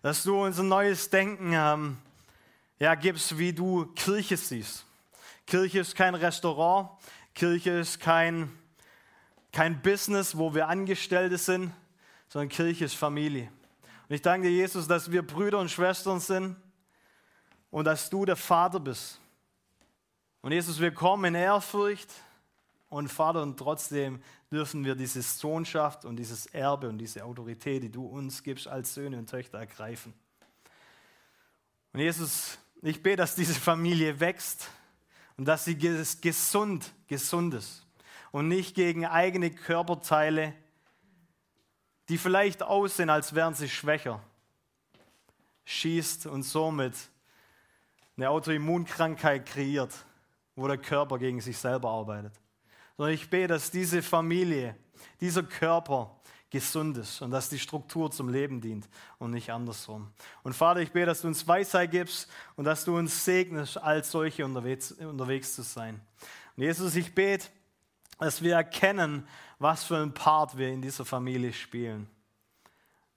Dass 0.00 0.22
du 0.22 0.42
uns 0.42 0.58
ein 0.58 0.68
neues 0.68 1.10
Denken 1.10 1.52
ähm, 1.52 1.98
ja, 2.78 2.94
gibst, 2.94 3.36
wie 3.36 3.52
du 3.52 3.84
Kirche 3.94 4.38
siehst. 4.38 4.86
Kirche 5.44 5.80
ist 5.80 5.94
kein 5.94 6.14
Restaurant, 6.14 6.88
Kirche 7.34 7.72
ist 7.72 8.00
kein, 8.00 8.50
kein 9.52 9.82
Business, 9.82 10.38
wo 10.38 10.54
wir 10.54 10.66
Angestellte 10.68 11.36
sind, 11.36 11.70
sondern 12.30 12.48
Kirche 12.48 12.86
ist 12.86 12.94
Familie. 12.94 13.50
Und 14.08 14.14
ich 14.14 14.22
danke 14.22 14.48
dir, 14.48 14.54
Jesus, 14.54 14.88
dass 14.88 15.12
wir 15.12 15.26
Brüder 15.26 15.58
und 15.58 15.70
Schwestern 15.70 16.20
sind 16.20 16.56
und 17.70 17.84
dass 17.84 18.08
du 18.08 18.24
der 18.24 18.36
Vater 18.36 18.80
bist. 18.80 19.20
Und 20.40 20.52
Jesus, 20.52 20.80
wir 20.80 20.94
kommen 20.94 21.26
in 21.26 21.34
Ehrfurcht 21.34 22.08
und 22.96 23.08
Vater, 23.08 23.42
und 23.42 23.58
trotzdem 23.58 24.22
dürfen 24.50 24.82
wir 24.86 24.94
diese 24.94 25.20
Sohnschaft 25.20 26.06
und 26.06 26.16
dieses 26.16 26.46
Erbe 26.46 26.88
und 26.88 26.96
diese 26.96 27.24
Autorität, 27.26 27.82
die 27.82 27.90
du 27.90 28.06
uns 28.06 28.42
gibst, 28.42 28.66
als 28.66 28.94
Söhne 28.94 29.18
und 29.18 29.28
Töchter 29.28 29.58
ergreifen. 29.58 30.14
Und 31.92 32.00
Jesus, 32.00 32.58
ich 32.80 33.02
bete, 33.02 33.16
dass 33.16 33.34
diese 33.34 33.52
Familie 33.52 34.18
wächst 34.18 34.70
und 35.36 35.44
dass 35.44 35.66
sie 35.66 35.76
gesund, 35.76 36.90
gesund 37.06 37.52
ist 37.52 37.84
und 38.32 38.48
nicht 38.48 38.74
gegen 38.74 39.04
eigene 39.04 39.50
Körperteile, 39.50 40.54
die 42.08 42.16
vielleicht 42.16 42.62
aussehen, 42.62 43.10
als 43.10 43.34
wären 43.34 43.52
sie 43.52 43.68
schwächer, 43.68 44.22
schießt 45.66 46.28
und 46.28 46.44
somit 46.44 46.94
eine 48.16 48.30
Autoimmunkrankheit 48.30 49.44
kreiert, 49.44 49.92
wo 50.54 50.66
der 50.66 50.78
Körper 50.78 51.18
gegen 51.18 51.42
sich 51.42 51.58
selber 51.58 51.90
arbeitet 51.90 52.32
sondern 52.96 53.14
ich 53.14 53.28
bete, 53.30 53.48
dass 53.48 53.70
diese 53.70 54.02
Familie, 54.02 54.76
dieser 55.20 55.42
Körper 55.42 56.16
gesund 56.50 56.96
ist 56.96 57.20
und 57.22 57.30
dass 57.30 57.48
die 57.48 57.58
Struktur 57.58 58.10
zum 58.10 58.28
Leben 58.28 58.60
dient 58.60 58.88
und 59.18 59.32
nicht 59.32 59.50
andersrum. 59.50 60.12
Und 60.42 60.54
Vater, 60.54 60.80
ich 60.80 60.92
bete, 60.92 61.06
dass 61.06 61.22
du 61.22 61.28
uns 61.28 61.46
Weisheit 61.46 61.90
gibst 61.90 62.30
und 62.54 62.64
dass 62.64 62.84
du 62.84 62.96
uns 62.96 63.24
segnest, 63.24 63.78
als 63.78 64.10
solche 64.10 64.44
unterwegs, 64.44 64.92
unterwegs 64.92 65.54
zu 65.54 65.62
sein. 65.62 66.00
Und 66.56 66.62
Jesus, 66.62 66.94
ich 66.94 67.14
bete, 67.14 67.48
dass 68.18 68.42
wir 68.42 68.54
erkennen, 68.54 69.26
was 69.58 69.84
für 69.84 69.98
ein 69.98 70.14
Part 70.14 70.56
wir 70.56 70.68
in 70.68 70.80
dieser 70.80 71.04
Familie 71.04 71.52
spielen. 71.52 72.08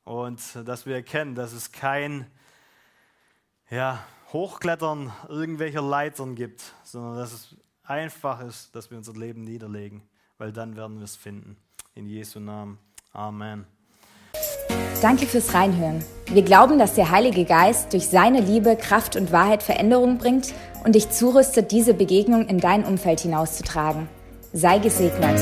Und 0.04 0.42
dass 0.66 0.86
wir 0.86 0.96
erkennen, 0.96 1.36
dass 1.36 1.54
es 1.54 1.72
kein 1.72 2.30
ja, 3.70 4.04
Hochklettern 4.34 5.14
irgendwelcher 5.28 5.82
Leitern 5.82 6.36
gibt, 6.36 6.74
sondern 6.84 7.18
dass 7.18 7.32
es 7.32 7.56
einfach 7.90 8.42
ist, 8.42 8.76
dass 8.76 8.90
wir 8.92 8.98
unser 8.98 9.14
Leben 9.14 9.44
niederlegen, 9.44 10.04
weil 10.38 10.52
dann 10.54 10.76
werden 10.76 10.98
wir 10.98 11.06
es 11.06 11.16
finden. 11.16 11.58
In 11.96 12.06
Jesu 12.06 12.40
Namen. 12.40 12.78
Amen. 13.12 13.66
Danke 15.02 15.26
fürs 15.26 15.54
Reinhören. 15.54 16.04
Wir 16.28 16.44
glauben, 16.44 16.78
dass 16.78 16.94
der 16.94 17.10
Heilige 17.10 17.46
Geist 17.46 17.94
durch 17.94 18.08
seine 18.08 18.42
Liebe, 18.42 18.76
Kraft 18.76 19.16
und 19.16 19.32
Wahrheit 19.32 19.64
Veränderung 19.64 20.18
bringt 20.18 20.54
und 20.84 20.94
dich 20.94 21.10
zurüstet, 21.10 21.72
diese 21.72 21.94
Begegnung 21.94 22.48
in 22.48 22.60
dein 22.60 22.84
Umfeld 22.84 23.22
hinauszutragen. 23.22 24.10
Sei 24.54 24.80
gesegnet. 24.80 25.40